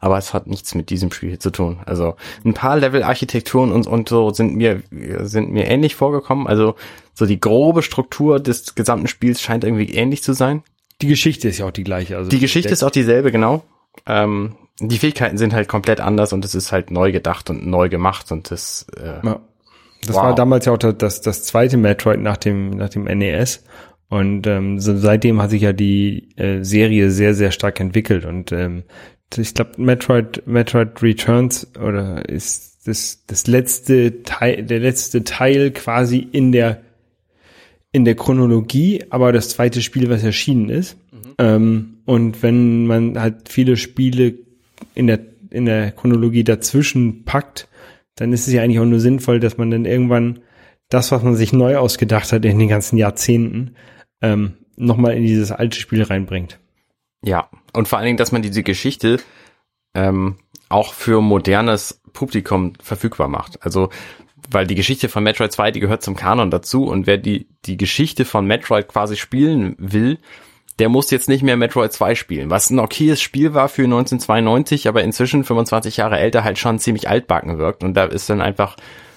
[0.00, 1.80] Aber es hat nichts mit diesem Spiel hier zu tun.
[1.84, 4.82] Also ein paar Level-Architekturen und, und so sind mir,
[5.22, 6.46] sind mir ähnlich vorgekommen.
[6.46, 6.76] Also
[7.14, 10.62] so die grobe Struktur des gesamten Spiels scheint irgendwie ähnlich zu sein.
[11.02, 12.16] Die Geschichte ist ja auch die gleiche.
[12.16, 13.64] Also Die Geschichte ist auch dieselbe, genau.
[14.06, 17.88] Ähm, die Fähigkeiten sind halt komplett anders und es ist halt neu gedacht und neu
[17.88, 19.40] gemacht und das, äh, Ja.
[20.06, 20.22] Das Wow.
[20.22, 23.64] war damals ja auch das, das, zweite Metroid nach dem, nach dem NES.
[24.08, 28.24] Und ähm, seitdem hat sich ja die äh, Serie sehr, sehr stark entwickelt.
[28.24, 28.84] Und ähm,
[29.36, 36.18] ich glaube, Metroid, Metroid Returns oder ist das, das letzte Teil, der letzte Teil quasi
[36.18, 36.82] in der
[37.90, 40.96] in der Chronologie, aber das zweite Spiel, was erschienen ist.
[41.38, 44.34] Ähm, und wenn man halt viele Spiele
[44.94, 45.20] in der,
[45.50, 47.68] in der Chronologie dazwischen packt,
[48.16, 50.40] dann ist es ja eigentlich auch nur sinnvoll, dass man dann irgendwann
[50.88, 53.74] das, was man sich neu ausgedacht hat in den ganzen Jahrzehnten,
[54.20, 56.58] ähm, nochmal in dieses alte Spiel reinbringt.
[57.22, 59.18] Ja, und vor allen Dingen, dass man diese Geschichte
[59.94, 60.36] ähm,
[60.68, 63.62] auch für modernes Publikum verfügbar macht.
[63.62, 63.90] Also,
[64.50, 67.76] weil die Geschichte von Metroid 2, die gehört zum Kanon dazu und wer die, die
[67.76, 70.18] Geschichte von Metroid quasi spielen will,
[70.78, 74.88] der muss jetzt nicht mehr Metroid 2 spielen, was ein okayes Spiel war für 1992,
[74.88, 78.76] aber inzwischen 25 Jahre älter halt schon ziemlich altbacken wirkt und da ist dann einfach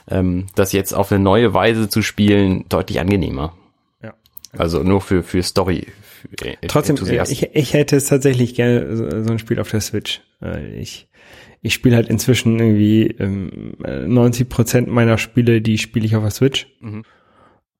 [0.09, 3.53] ähm, das jetzt auf eine neue Weise zu spielen deutlich angenehmer.
[4.01, 4.13] Ja.
[4.57, 5.87] Also nur für, für Story.
[6.41, 7.33] Äh, Trotzdem, Enthusiasten.
[7.33, 10.21] ich, ich hätte es tatsächlich gerne so, so ein Spiel auf der Switch.
[10.41, 11.07] Äh, Ich,
[11.61, 16.23] ich spiele halt inzwischen irgendwie ähm, äh, 90 Prozent meiner Spiele, die spiele ich auf
[16.23, 16.67] der Switch.
[16.79, 17.03] Mhm.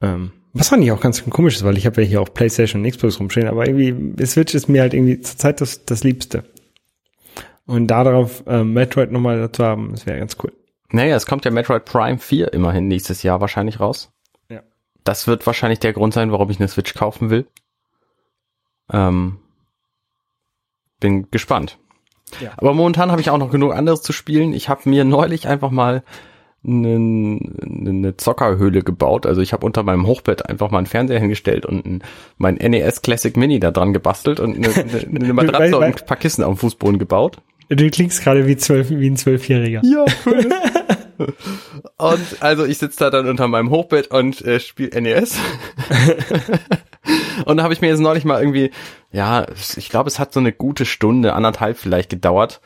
[0.01, 2.91] Ähm, was eigentlich auch ganz komisch ist, weil ich habe ja hier auch PlayStation und
[2.91, 6.43] Xbox rumstehen, aber irgendwie Switch ist mir halt irgendwie zurzeit das, das Liebste.
[7.65, 10.51] Und darauf ähm, Metroid nochmal dazu haben, das wäre ganz cool.
[10.91, 14.11] Naja, es kommt ja Metroid Prime 4 immerhin nächstes Jahr wahrscheinlich raus.
[14.49, 14.61] Ja.
[15.05, 17.47] Das wird wahrscheinlich der Grund sein, warum ich eine Switch kaufen will.
[18.91, 19.37] Ähm,
[20.99, 21.77] bin gespannt.
[22.39, 22.51] Ja.
[22.57, 24.53] Aber momentan habe ich auch noch genug anderes zu spielen.
[24.53, 26.03] Ich habe mir neulich einfach mal
[26.63, 29.25] eine, eine Zockerhöhle gebaut.
[29.25, 32.03] Also ich habe unter meinem Hochbett einfach mal einen Fernseher hingestellt und ein,
[32.37, 36.17] mein NES Classic Mini da dran gebastelt und eine, eine, eine Matratze und ein paar
[36.17, 37.37] Kissen dem Fußboden gebaut.
[37.69, 39.81] Du klingst gerade wie, zwölf, wie ein Zwölfjähriger.
[39.83, 40.49] Ja, cool.
[41.97, 45.37] und also ich sitze da dann unter meinem Hochbett und äh, spiele NES.
[47.45, 48.71] und da habe ich mir jetzt neulich mal irgendwie,
[49.11, 52.61] ja, ich glaube, es hat so eine gute Stunde, anderthalb vielleicht gedauert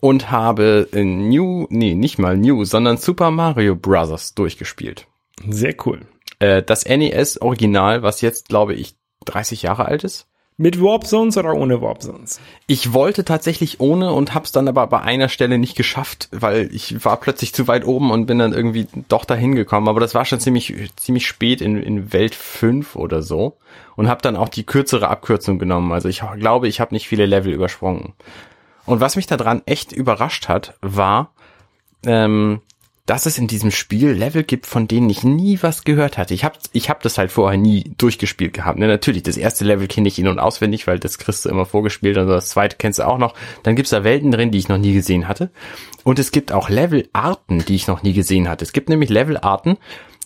[0.00, 4.34] und habe New, nee, nicht mal New, sondern Super Mario Bros.
[4.34, 5.06] durchgespielt.
[5.48, 6.02] Sehr cool.
[6.38, 10.28] Äh, das NES Original, was jetzt, glaube ich, 30 Jahre alt ist.
[10.56, 12.40] Mit Warp Zones oder ohne Warp Zones?
[12.68, 17.04] Ich wollte tatsächlich ohne und hab's dann aber bei einer Stelle nicht geschafft, weil ich
[17.04, 19.88] war plötzlich zu weit oben und bin dann irgendwie doch dahin gekommen.
[19.88, 23.56] Aber das war schon ziemlich ziemlich spät in, in Welt 5 oder so
[23.96, 25.90] und hab dann auch die kürzere Abkürzung genommen.
[25.90, 28.12] Also ich glaube, ich habe nicht viele Level übersprungen.
[28.86, 31.32] Und was mich daran echt überrascht hat, war,
[32.06, 32.60] ähm,
[33.06, 36.32] dass es in diesem Spiel Level gibt, von denen ich nie was gehört hatte.
[36.32, 38.78] Ich habe ich hab das halt vorher nie durchgespielt gehabt.
[38.78, 38.86] Ne?
[38.86, 42.16] Natürlich, das erste Level kenne ich in- und auswendig, weil das kriegst du immer vorgespielt.
[42.16, 43.34] Also das zweite kennst du auch noch.
[43.62, 45.50] Dann gibt's da Welten drin, die ich noch nie gesehen hatte.
[46.02, 48.64] Und es gibt auch Levelarten, die ich noch nie gesehen hatte.
[48.64, 49.76] Es gibt nämlich Levelarten,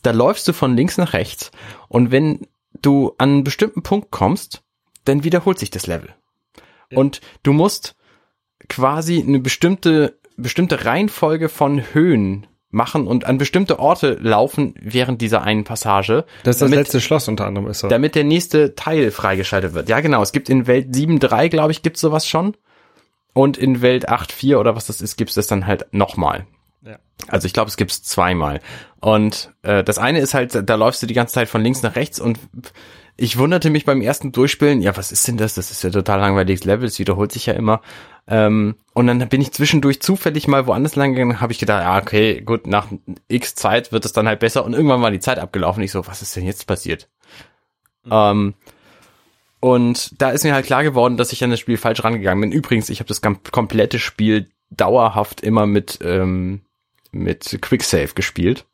[0.03, 1.51] da läufst du von links nach rechts.
[1.89, 2.47] Und wenn
[2.81, 4.63] du an einen bestimmten Punkt kommst,
[5.05, 6.15] dann wiederholt sich das Level.
[6.95, 7.97] Und du musst
[8.69, 15.43] quasi eine bestimmte, bestimmte Reihenfolge von Höhen machen und an bestimmte Orte laufen während dieser
[15.43, 16.25] einen Passage.
[16.43, 17.89] Das ist das damit, letzte Schloss unter anderem ist so.
[17.89, 19.89] damit der nächste Teil freigeschaltet wird.
[19.89, 20.23] Ja, genau.
[20.23, 22.57] Es gibt in Welt 7.3, glaube ich, gibt's sowas schon.
[23.33, 26.47] Und in Welt 8.4 oder was das ist, gibt's das dann halt nochmal.
[26.85, 26.99] Ja.
[27.29, 28.61] Also ich glaube, es gibt's zweimal.
[29.01, 31.97] Und äh, das eine ist halt, da läufst du die ganze Zeit von links nach
[31.97, 32.39] rechts und
[33.21, 35.55] ich wunderte mich beim ersten Durchspielen, ja, was ist denn das?
[35.55, 37.83] Das ist ja total langweiliges Level, es wiederholt sich ja immer.
[38.29, 41.99] Ähm, und dann bin ich zwischendurch zufällig mal woanders lang gegangen, habe ich gedacht, ja,
[41.99, 42.87] okay, gut, nach
[43.27, 45.83] x Zeit wird es dann halt besser und irgendwann war die Zeit abgelaufen.
[45.83, 47.09] Ich so, was ist denn jetzt passiert?
[48.09, 48.55] Ähm,
[49.59, 52.53] und da ist mir halt klar geworden, dass ich an das Spiel falsch rangegangen bin.
[52.53, 56.61] Übrigens, ich habe das komplette Spiel dauerhaft immer mit ähm,
[57.11, 58.67] mit Quicksave gespielt,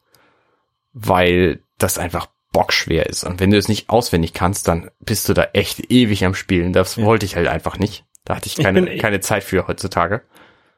[0.93, 3.25] weil das einfach bockschwer ist.
[3.25, 6.73] Und wenn du es nicht auswendig kannst, dann bist du da echt ewig am Spielen.
[6.73, 8.05] Das wollte ich halt einfach nicht.
[8.25, 10.23] Da hatte ich Ich keine, bin- keine Zeit für heutzutage.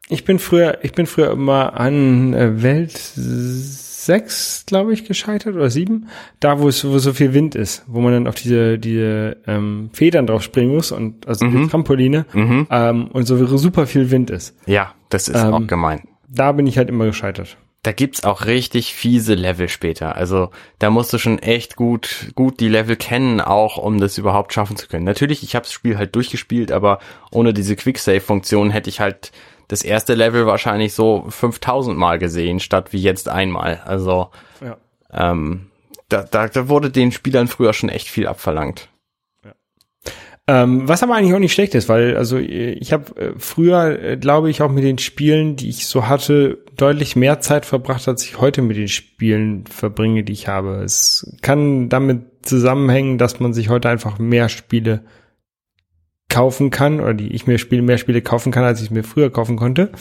[0.09, 5.69] Ich bin früher, ich bin früher immer an äh, Welt 6, glaube ich, gescheitert oder
[5.71, 6.09] 7.
[6.41, 9.91] Da, wo es, wo so viel Wind ist, wo man dann auf diese, diese ähm,
[9.93, 14.57] Federn drauf springen muss und also die Trampoline ähm, und so super viel Wind ist.
[14.67, 16.03] Ja, das ist Ähm, auch gemein.
[16.29, 17.57] Da bin ich halt immer gescheitert.
[17.87, 20.17] Da gibt's auch richtig fiese Level später.
[20.17, 24.53] Also da musst du schon echt gut, gut die Level kennen, auch um das überhaupt
[24.53, 25.05] schaffen zu können.
[25.05, 26.99] Natürlich, ich habe das Spiel halt durchgespielt, aber
[27.31, 29.31] ohne diese Quicksave-Funktion hätte ich halt
[29.69, 33.81] das erste Level wahrscheinlich so 5000 Mal gesehen, statt wie jetzt einmal.
[33.85, 34.31] Also
[34.61, 34.79] Ja.
[35.13, 35.71] ähm,
[36.09, 38.89] da, da, da wurde den Spielern früher schon echt viel abverlangt.
[40.49, 44.17] Ähm, was aber eigentlich auch nicht schlecht ist, weil also ich habe äh, früher, äh,
[44.17, 48.25] glaube ich, auch mit den Spielen, die ich so hatte, deutlich mehr Zeit verbracht, als
[48.25, 50.83] ich heute mit den Spielen verbringe, die ich habe.
[50.83, 55.05] Es kann damit zusammenhängen, dass man sich heute einfach mehr Spiele
[56.29, 59.31] kaufen kann oder die ich mir Spiele mehr Spiele kaufen kann, als ich mir früher
[59.31, 59.93] kaufen konnte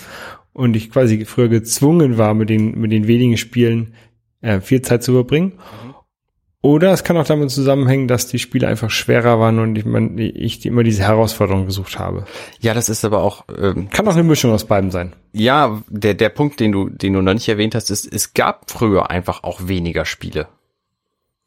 [0.54, 3.94] und ich quasi früher gezwungen war, mit den mit den wenigen Spielen
[4.42, 5.54] äh, viel Zeit zu verbringen.
[6.66, 10.18] Oder es kann auch damit zusammenhängen, dass die Spiele einfach schwerer waren und ich, man,
[10.18, 12.26] ich immer diese Herausforderung gesucht habe.
[12.60, 15.14] Ja, das ist aber auch ähm, Kann auch eine Mischung aus beiden sein.
[15.32, 18.72] Ja, der, der Punkt, den du, den du noch nicht erwähnt hast, ist, es gab
[18.72, 20.48] früher einfach auch weniger Spiele.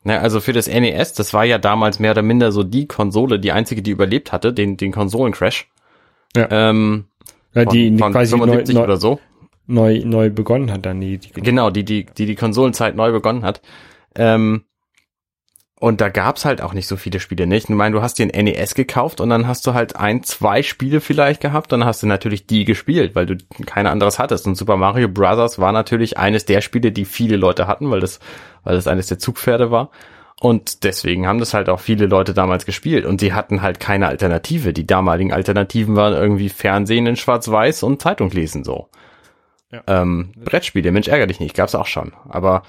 [0.05, 3.41] Ne, also für das NES, das war ja damals mehr oder minder so die Konsole,
[3.41, 5.69] die einzige, die überlebt hatte, den, den Konsolencrash.
[6.37, 6.47] Ja.
[6.49, 7.07] Ähm,
[7.55, 9.19] Ja, von, die, die von quasi neu, 75 neu, oder so.
[9.67, 13.43] neu, neu begonnen hat dann die, die Genau, die, die, die die Konsolenzeit neu begonnen
[13.43, 13.63] hat.
[14.15, 14.63] Ähm,
[15.81, 17.71] und da gab's halt auch nicht so viele Spiele, nicht?
[17.71, 20.63] Ich meine, du hast dir ein NES gekauft und dann hast du halt ein, zwei
[20.65, 24.47] Spiele vielleicht gehabt, dann hast du natürlich die gespielt, weil du keine anderes hattest.
[24.49, 25.61] Und Super Mario Bros.
[25.61, 28.19] war natürlich eines der Spiele, die viele Leute hatten, weil das,
[28.65, 29.91] weil das eines der Zugpferde war.
[30.41, 33.05] Und deswegen haben das halt auch viele Leute damals gespielt.
[33.05, 34.73] Und sie hatten halt keine Alternative.
[34.73, 38.89] Die damaligen Alternativen waren irgendwie Fernsehen in Schwarz-Weiß und Zeitung lesen so.
[39.71, 39.83] Ja.
[39.87, 42.13] Ähm, Brettspiele, Mensch, ärger dich nicht, gab's auch schon.
[42.29, 42.63] Aber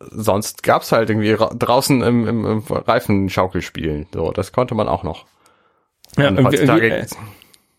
[0.00, 4.06] sonst gab's halt irgendwie ra draußen im, im, im Reifenschaukelspielen.
[4.12, 5.26] So, das konnte man auch noch.
[6.16, 7.06] Ja, Und wir, heutzutage- wir, äh,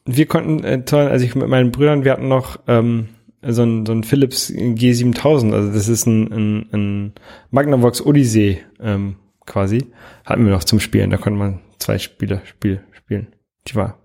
[0.05, 3.09] wir konnten, äh, toll, also ich mit meinen Brüdern, wir hatten noch ähm,
[3.41, 7.13] so ein, so ein Philips G7000, also das ist ein, ein, ein
[7.51, 9.87] Magnavox Odyssey ähm, quasi,
[10.25, 13.27] hatten wir noch zum Spielen, da konnte man zwei Spiele Spiel spielen.
[13.67, 13.97] Die war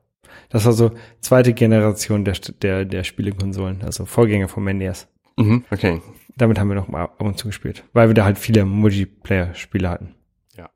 [0.51, 0.91] Das war so
[1.21, 5.09] zweite Generation der, der, der Spielekonsolen, also Vorgänger vom NES.
[5.37, 6.01] Mhm, okay.
[6.37, 9.89] Damit haben wir noch mal ab und zu gespielt, weil wir da halt viele Multiplayer-Spiele
[9.89, 10.15] hatten.
[10.57, 10.71] Ja.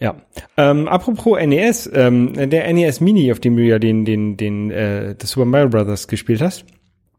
[0.00, 0.16] Ja.
[0.56, 5.14] Ähm, apropos NES, ähm, der NES Mini, auf dem du ja den, den, den, äh,
[5.16, 6.64] das Super Mario Brothers gespielt hast,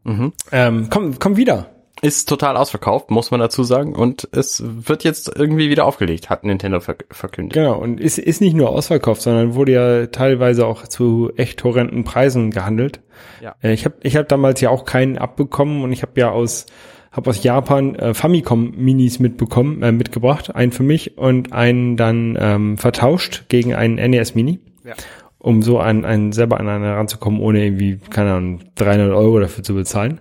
[0.02, 0.32] Mhm.
[0.50, 1.70] ähm, komm, komm wieder.
[2.02, 3.94] Ist total ausverkauft, muss man dazu sagen.
[3.94, 7.52] Und es wird jetzt irgendwie wieder aufgelegt, hat Nintendo verk verkündet.
[7.52, 12.04] Genau, und ist, ist nicht nur ausverkauft, sondern wurde ja teilweise auch zu echt horrenden
[12.04, 13.00] Preisen gehandelt.
[13.42, 13.54] Ja.
[13.62, 16.66] Äh, ich habe ich hab damals ja auch keinen abbekommen und ich habe ja aus
[17.12, 22.38] habe aus Japan äh, Famicom Minis mitbekommen, äh, mitgebracht, einen für mich und einen dann
[22.40, 24.94] ähm, vertauscht gegen einen NES Mini, Ja.
[25.38, 29.64] um so an einen selber an einen ranzukommen, ohne irgendwie keine Ahnung 300 Euro dafür
[29.64, 30.20] zu bezahlen.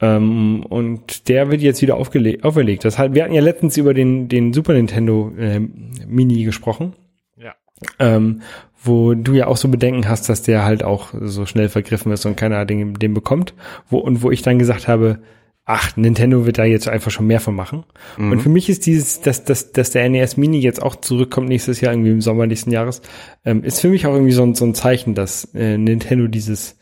[0.00, 2.84] Ähm, und der wird jetzt wieder auferlegt.
[2.84, 5.60] Das heißt, wir hatten ja letztens über den den Super Nintendo äh,
[6.06, 6.92] Mini gesprochen
[7.36, 7.54] Ja.
[7.98, 8.42] ähm,
[8.80, 12.24] wo du ja auch so Bedenken hast, dass der halt auch so schnell vergriffen ist
[12.26, 13.54] und keiner den, den bekommt.
[13.90, 15.18] Wo, und wo ich dann gesagt habe,
[15.64, 17.84] ach, Nintendo wird da jetzt einfach schon mehr von machen.
[18.30, 21.80] Und für mich ist dieses, dass, dass, dass der NES Mini jetzt auch zurückkommt nächstes
[21.82, 23.02] Jahr, irgendwie im Sommer nächsten Jahres,
[23.44, 26.77] ähm, ist für mich auch irgendwie so ein, so ein Zeichen, dass äh, Nintendo dieses,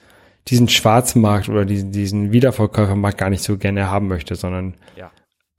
[0.49, 5.11] diesen Schwarzmarkt oder diesen, diesen Wiederverkäufermarkt gar nicht so gerne haben möchte, sondern Ja.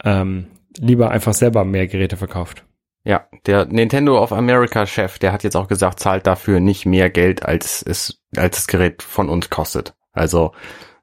[0.04, 2.64] ähm, lieber einfach selber mehr Geräte verkauft.
[3.04, 7.10] Ja, der Nintendo of America Chef, der hat jetzt auch gesagt, zahlt dafür nicht mehr
[7.10, 9.94] Geld, als es, als das Gerät von uns kostet.
[10.12, 10.52] Also,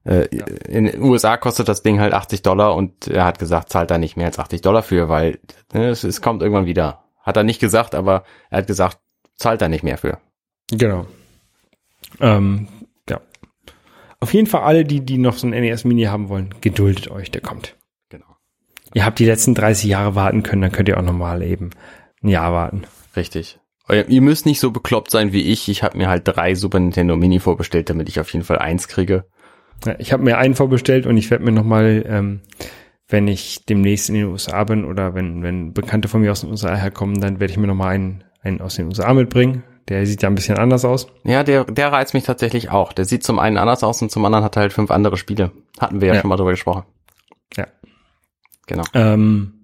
[0.04, 0.26] äh,
[0.68, 3.96] in den USA kostet das Ding halt 80 Dollar und er hat gesagt, zahlt da
[3.96, 5.38] nicht mehr als 80 Dollar für, weil
[5.72, 7.04] ne, es, es kommt irgendwann wieder.
[7.22, 8.98] Hat er nicht gesagt, aber er hat gesagt,
[9.36, 10.18] zahlt da nicht mehr für.
[10.70, 11.06] Genau.
[12.20, 12.73] Ähm, ja.
[14.24, 17.30] Auf jeden Fall alle, die, die noch so ein NES Mini haben wollen, geduldet euch,
[17.30, 17.76] der kommt.
[18.08, 18.24] Genau.
[18.94, 21.68] Ihr habt die letzten 30 Jahre warten können, dann könnt ihr auch nochmal eben
[22.22, 22.84] ein Jahr warten.
[23.16, 23.58] Richtig.
[23.90, 25.68] Ihr müsst nicht so bekloppt sein wie ich.
[25.68, 28.88] Ich habe mir halt drei Super Nintendo Mini vorbestellt, damit ich auf jeden Fall eins
[28.88, 29.26] kriege.
[29.84, 32.40] Ja, ich habe mir einen vorbestellt und ich werde mir nochmal, ähm,
[33.06, 36.50] wenn ich demnächst in den USA bin oder wenn, wenn Bekannte von mir aus den
[36.50, 39.64] USA herkommen, dann werde ich mir nochmal einen, einen aus den USA mitbringen.
[39.88, 41.08] Der sieht ja ein bisschen anders aus.
[41.24, 42.92] Ja, der, der reizt mich tatsächlich auch.
[42.92, 45.52] Der sieht zum einen anders aus und zum anderen hat er halt fünf andere Spiele.
[45.78, 46.20] Hatten wir ja, Ja.
[46.20, 46.84] schon mal drüber gesprochen.
[47.56, 47.66] Ja.
[48.66, 48.84] Genau.
[48.94, 49.60] Ähm,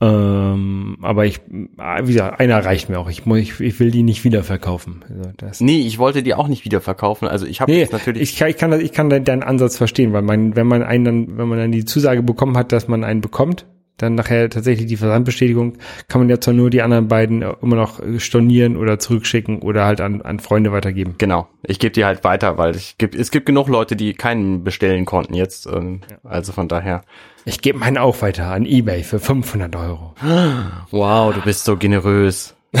[0.00, 1.40] ähm, aber ich,
[1.78, 3.08] ah, wie gesagt, einer reicht mir auch.
[3.08, 5.02] Ich, muss, ich, ich will die nicht wieder verkaufen.
[5.08, 7.26] Also das, Nee, ich wollte die auch nicht wieder verkaufen.
[7.28, 8.22] Also ich habe nee, natürlich.
[8.22, 11.38] ich kann, ich kann, ich kann deinen Ansatz verstehen, weil man, wenn man einen dann,
[11.38, 13.64] wenn man dann die Zusage bekommen hat, dass man einen bekommt,
[13.96, 15.78] dann nachher tatsächlich die Versandbestätigung,
[16.08, 20.00] kann man ja zwar nur die anderen beiden immer noch stornieren oder zurückschicken oder halt
[20.00, 21.14] an, an Freunde weitergeben.
[21.18, 21.48] genau.
[21.62, 25.04] Ich gebe die halt weiter, weil ich gibt, es gibt genug Leute, die keinen bestellen
[25.04, 25.66] konnten jetzt.
[25.66, 27.02] Ähm, Also von daher.
[27.44, 30.14] Ich gebe meinen auch weiter an Ebay für 500 Euro.
[30.90, 32.54] Wow, du bist so generös.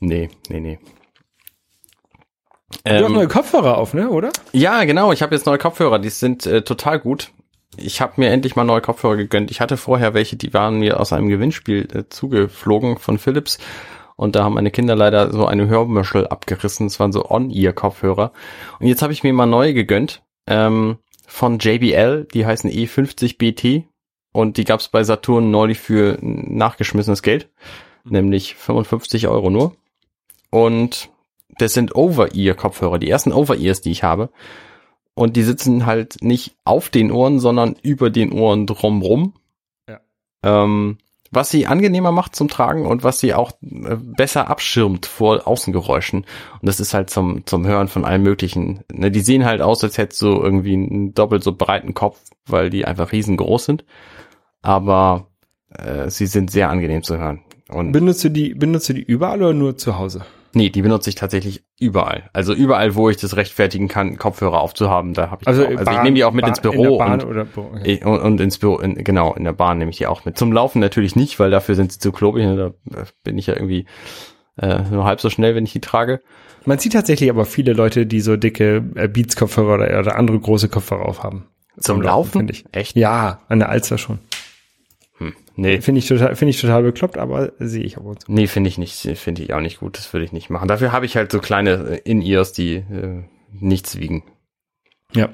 [0.00, 0.78] nee, nee, nee.
[2.84, 4.30] Du hast Ähm, neue Kopfhörer auf, ne, oder?
[4.52, 5.12] Ja, genau.
[5.12, 5.98] Ich habe jetzt neue Kopfhörer.
[5.98, 7.30] Die sind äh, total gut.
[7.76, 9.50] Ich habe mir endlich mal neue Kopfhörer gegönnt.
[9.50, 13.58] Ich hatte vorher welche, die waren mir aus einem Gewinnspiel äh, zugeflogen von Philips.
[14.16, 16.86] Und da haben meine Kinder leider so eine Hörmuschel abgerissen.
[16.86, 18.32] Das waren so On-Ear-Kopfhörer.
[18.78, 20.22] Und jetzt habe ich mir mal neue gegönnt.
[20.46, 22.28] Ähm, von JBL.
[22.32, 23.88] Die heißen E50 BT.
[24.32, 27.48] Und die gab's bei Saturn neulich für nachgeschmissenes Geld.
[28.04, 29.76] Nämlich 55 Euro nur.
[30.50, 31.10] Und
[31.58, 32.98] das sind Over-Ear-Kopfhörer.
[32.98, 34.30] Die ersten Over-Ears, die ich habe.
[35.14, 39.34] Und die sitzen halt nicht auf den Ohren, sondern über den Ohren drumrum.
[39.88, 40.00] Ja.
[40.42, 40.98] Ähm,
[41.32, 46.20] was sie angenehmer macht zum Tragen und was sie auch äh, besser abschirmt vor Außengeräuschen.
[46.20, 48.84] Und das ist halt zum, zum Hören von allem Möglichen.
[48.92, 52.68] Ne, die sehen halt aus, als hättest du irgendwie einen doppelt so breiten Kopf, weil
[52.68, 53.84] die einfach riesengroß sind.
[54.60, 55.28] Aber
[55.70, 57.40] äh, sie sind sehr angenehm zu hören.
[57.70, 60.26] Und Benutzt du die, benutzt du die überall oder nur zu Hause?
[60.54, 62.28] Nee, die benutze ich tatsächlich überall.
[62.32, 65.76] Also überall, wo ich das rechtfertigen kann, Kopfhörer aufzuhaben, da habe ich Also, auch.
[65.76, 67.80] Also ich nehme die auch mit Bahn- ins Büro und, okay.
[67.84, 70.36] ich- und, und ins Büro, in, genau, in der Bahn nehme ich die auch mit.
[70.38, 72.44] Zum Laufen natürlich nicht, weil dafür sind sie zu klobig.
[72.44, 73.86] ne, Da bin ich ja irgendwie
[74.58, 76.20] äh, nur halb so schnell, wenn ich die trage.
[76.66, 80.68] Man sieht tatsächlich aber viele Leute, die so dicke äh, Beats-Kopfhörer oder, oder andere große
[80.68, 81.46] Kopfhörer aufhaben.
[81.78, 82.32] Zum Laufen?
[82.40, 82.64] finde ich.
[82.72, 82.96] Echt?
[82.96, 84.18] Ja, an der Alster schon.
[85.26, 85.32] Hm.
[85.54, 88.20] Nee, Finde ich total, finde ich total bekloppt, aber sehe ich aber so.
[88.32, 89.98] nee, finde ich nicht, finde ich auch nicht gut.
[89.98, 90.66] Das würde ich nicht machen.
[90.68, 94.24] Dafür habe ich halt so kleine äh, In-Ears, die äh, nichts wiegen.
[95.14, 95.28] Ja.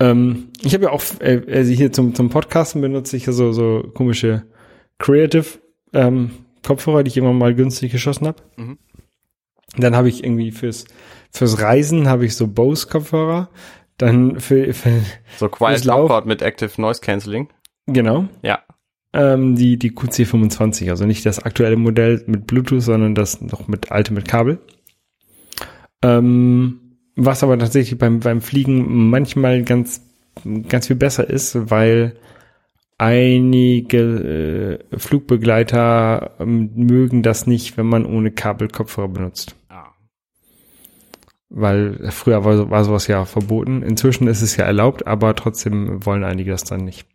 [0.00, 3.52] Ähm, ich habe ja auch, äh, also hier zum, zum Podcasten benutze ich ja so,
[3.52, 4.44] so komische
[4.98, 5.44] Creative
[5.92, 6.30] ähm,
[6.66, 8.42] Kopfhörer, die ich irgendwann mal günstig geschossen habe.
[8.56, 8.78] Mhm.
[9.76, 10.84] Dann habe ich irgendwie fürs,
[11.30, 13.50] fürs Reisen habe ich so Bose Kopfhörer.
[13.98, 15.02] Dann für, für
[15.36, 17.48] So Quiet Lauf- mit Active Noise Cancelling.
[17.86, 18.26] genau.
[18.42, 18.60] Ja.
[19.14, 23.92] Ähm, die, die QC25, also nicht das aktuelle Modell mit Bluetooth, sondern das noch mit
[23.92, 24.58] alte mit Kabel.
[26.02, 26.80] Ähm,
[27.16, 30.02] was aber tatsächlich beim, beim Fliegen manchmal ganz,
[30.68, 32.16] ganz viel besser ist, weil
[32.98, 39.54] einige äh, Flugbegleiter ähm, mögen das nicht, wenn man ohne Kabel Kopfhörer benutzt.
[39.68, 39.92] Ah.
[41.50, 43.82] Weil früher war, war sowas ja verboten.
[43.82, 47.06] Inzwischen ist es ja erlaubt, aber trotzdem wollen einige das dann nicht.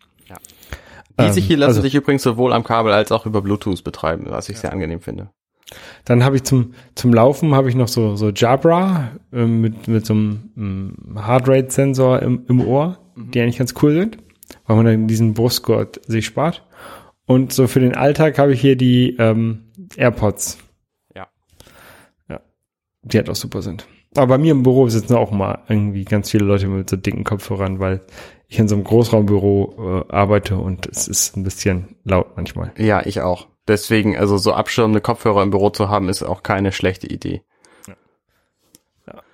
[1.19, 4.25] Diese Ähm, hier lassen also- sich übrigens sowohl am Kabel als auch über Bluetooth betreiben,
[4.29, 5.29] was ich sehr angenehm finde.
[6.05, 10.05] Dann habe ich zum, zum Laufen habe ich noch so, so Jabra äh, mit, mit
[10.05, 14.17] so einem ähm, Heartrate-Sensor im, im Ohr, die eigentlich ganz cool sind,
[14.65, 16.65] weil man dann diesen Brustgurt sich spart.
[17.25, 19.65] Und so für den Alltag habe ich hier die ähm,
[19.95, 20.57] AirPods.
[21.15, 21.27] Ja.
[22.27, 22.39] Ja.
[23.03, 23.85] Die halt auch super sind.
[24.15, 27.23] Aber bei mir im Büro sitzen auch mal irgendwie ganz viele Leute mit so dicken
[27.23, 28.01] Kopfhörern, weil
[28.47, 32.73] ich in so einem Großraumbüro äh, arbeite und es ist ein bisschen laut manchmal.
[32.77, 33.47] Ja, ich auch.
[33.67, 37.43] Deswegen, also so abschirmende Kopfhörer im Büro zu haben, ist auch keine schlechte Idee.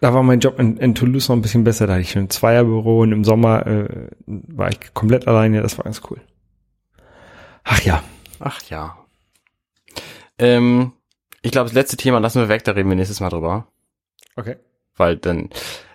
[0.02, 1.88] Da war mein Job in, in Toulouse noch ein bisschen besser.
[1.88, 5.62] Da hatte ich ein Zweierbüro und im Sommer äh, war ich komplett alleine.
[5.62, 6.22] Das war ganz cool.
[7.64, 8.04] Ach ja.
[8.40, 8.98] Ach ja.
[10.38, 10.92] Ähm,
[11.42, 13.68] ich glaube, das letzte Thema lassen wir weg, da reden wir nächstes Mal drüber.
[14.36, 14.56] Okay.
[14.96, 15.50] Weil dann,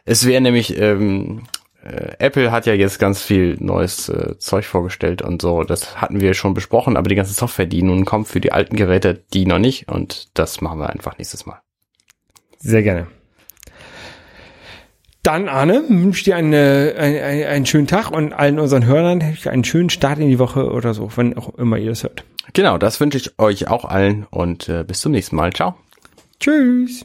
[0.05, 1.43] es wäre nämlich, ähm,
[1.83, 5.63] äh, Apple hat ja jetzt ganz viel neues äh, Zeug vorgestellt und so.
[5.63, 8.77] Das hatten wir schon besprochen, aber die ganze Software, die nun kommt für die alten
[8.77, 9.89] Geräte, die noch nicht.
[9.89, 11.61] Und das machen wir einfach nächstes Mal.
[12.59, 13.07] Sehr gerne.
[15.23, 19.23] Dann, Arne, wünsche ich dir eine, ein, ein, einen schönen Tag und allen unseren Hörern
[19.45, 22.25] einen schönen Start in die Woche oder so, wann auch immer ihr das hört.
[22.55, 25.53] Genau, das wünsche ich euch auch allen und äh, bis zum nächsten Mal.
[25.53, 25.77] Ciao.
[26.41, 27.05] Tschüss.